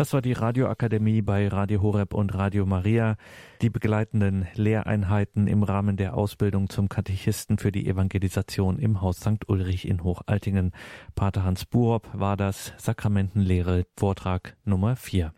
[0.00, 3.16] Das war die Radioakademie bei Radio Horeb und Radio Maria.
[3.60, 9.46] Die begleitenden Lehreinheiten im Rahmen der Ausbildung zum Katechisten für die Evangelisation im Haus St.
[9.46, 10.72] Ulrich in Hochaltingen.
[11.16, 15.34] Pater Hans Buob war das Sakramentenlehre Vortrag Nummer 4.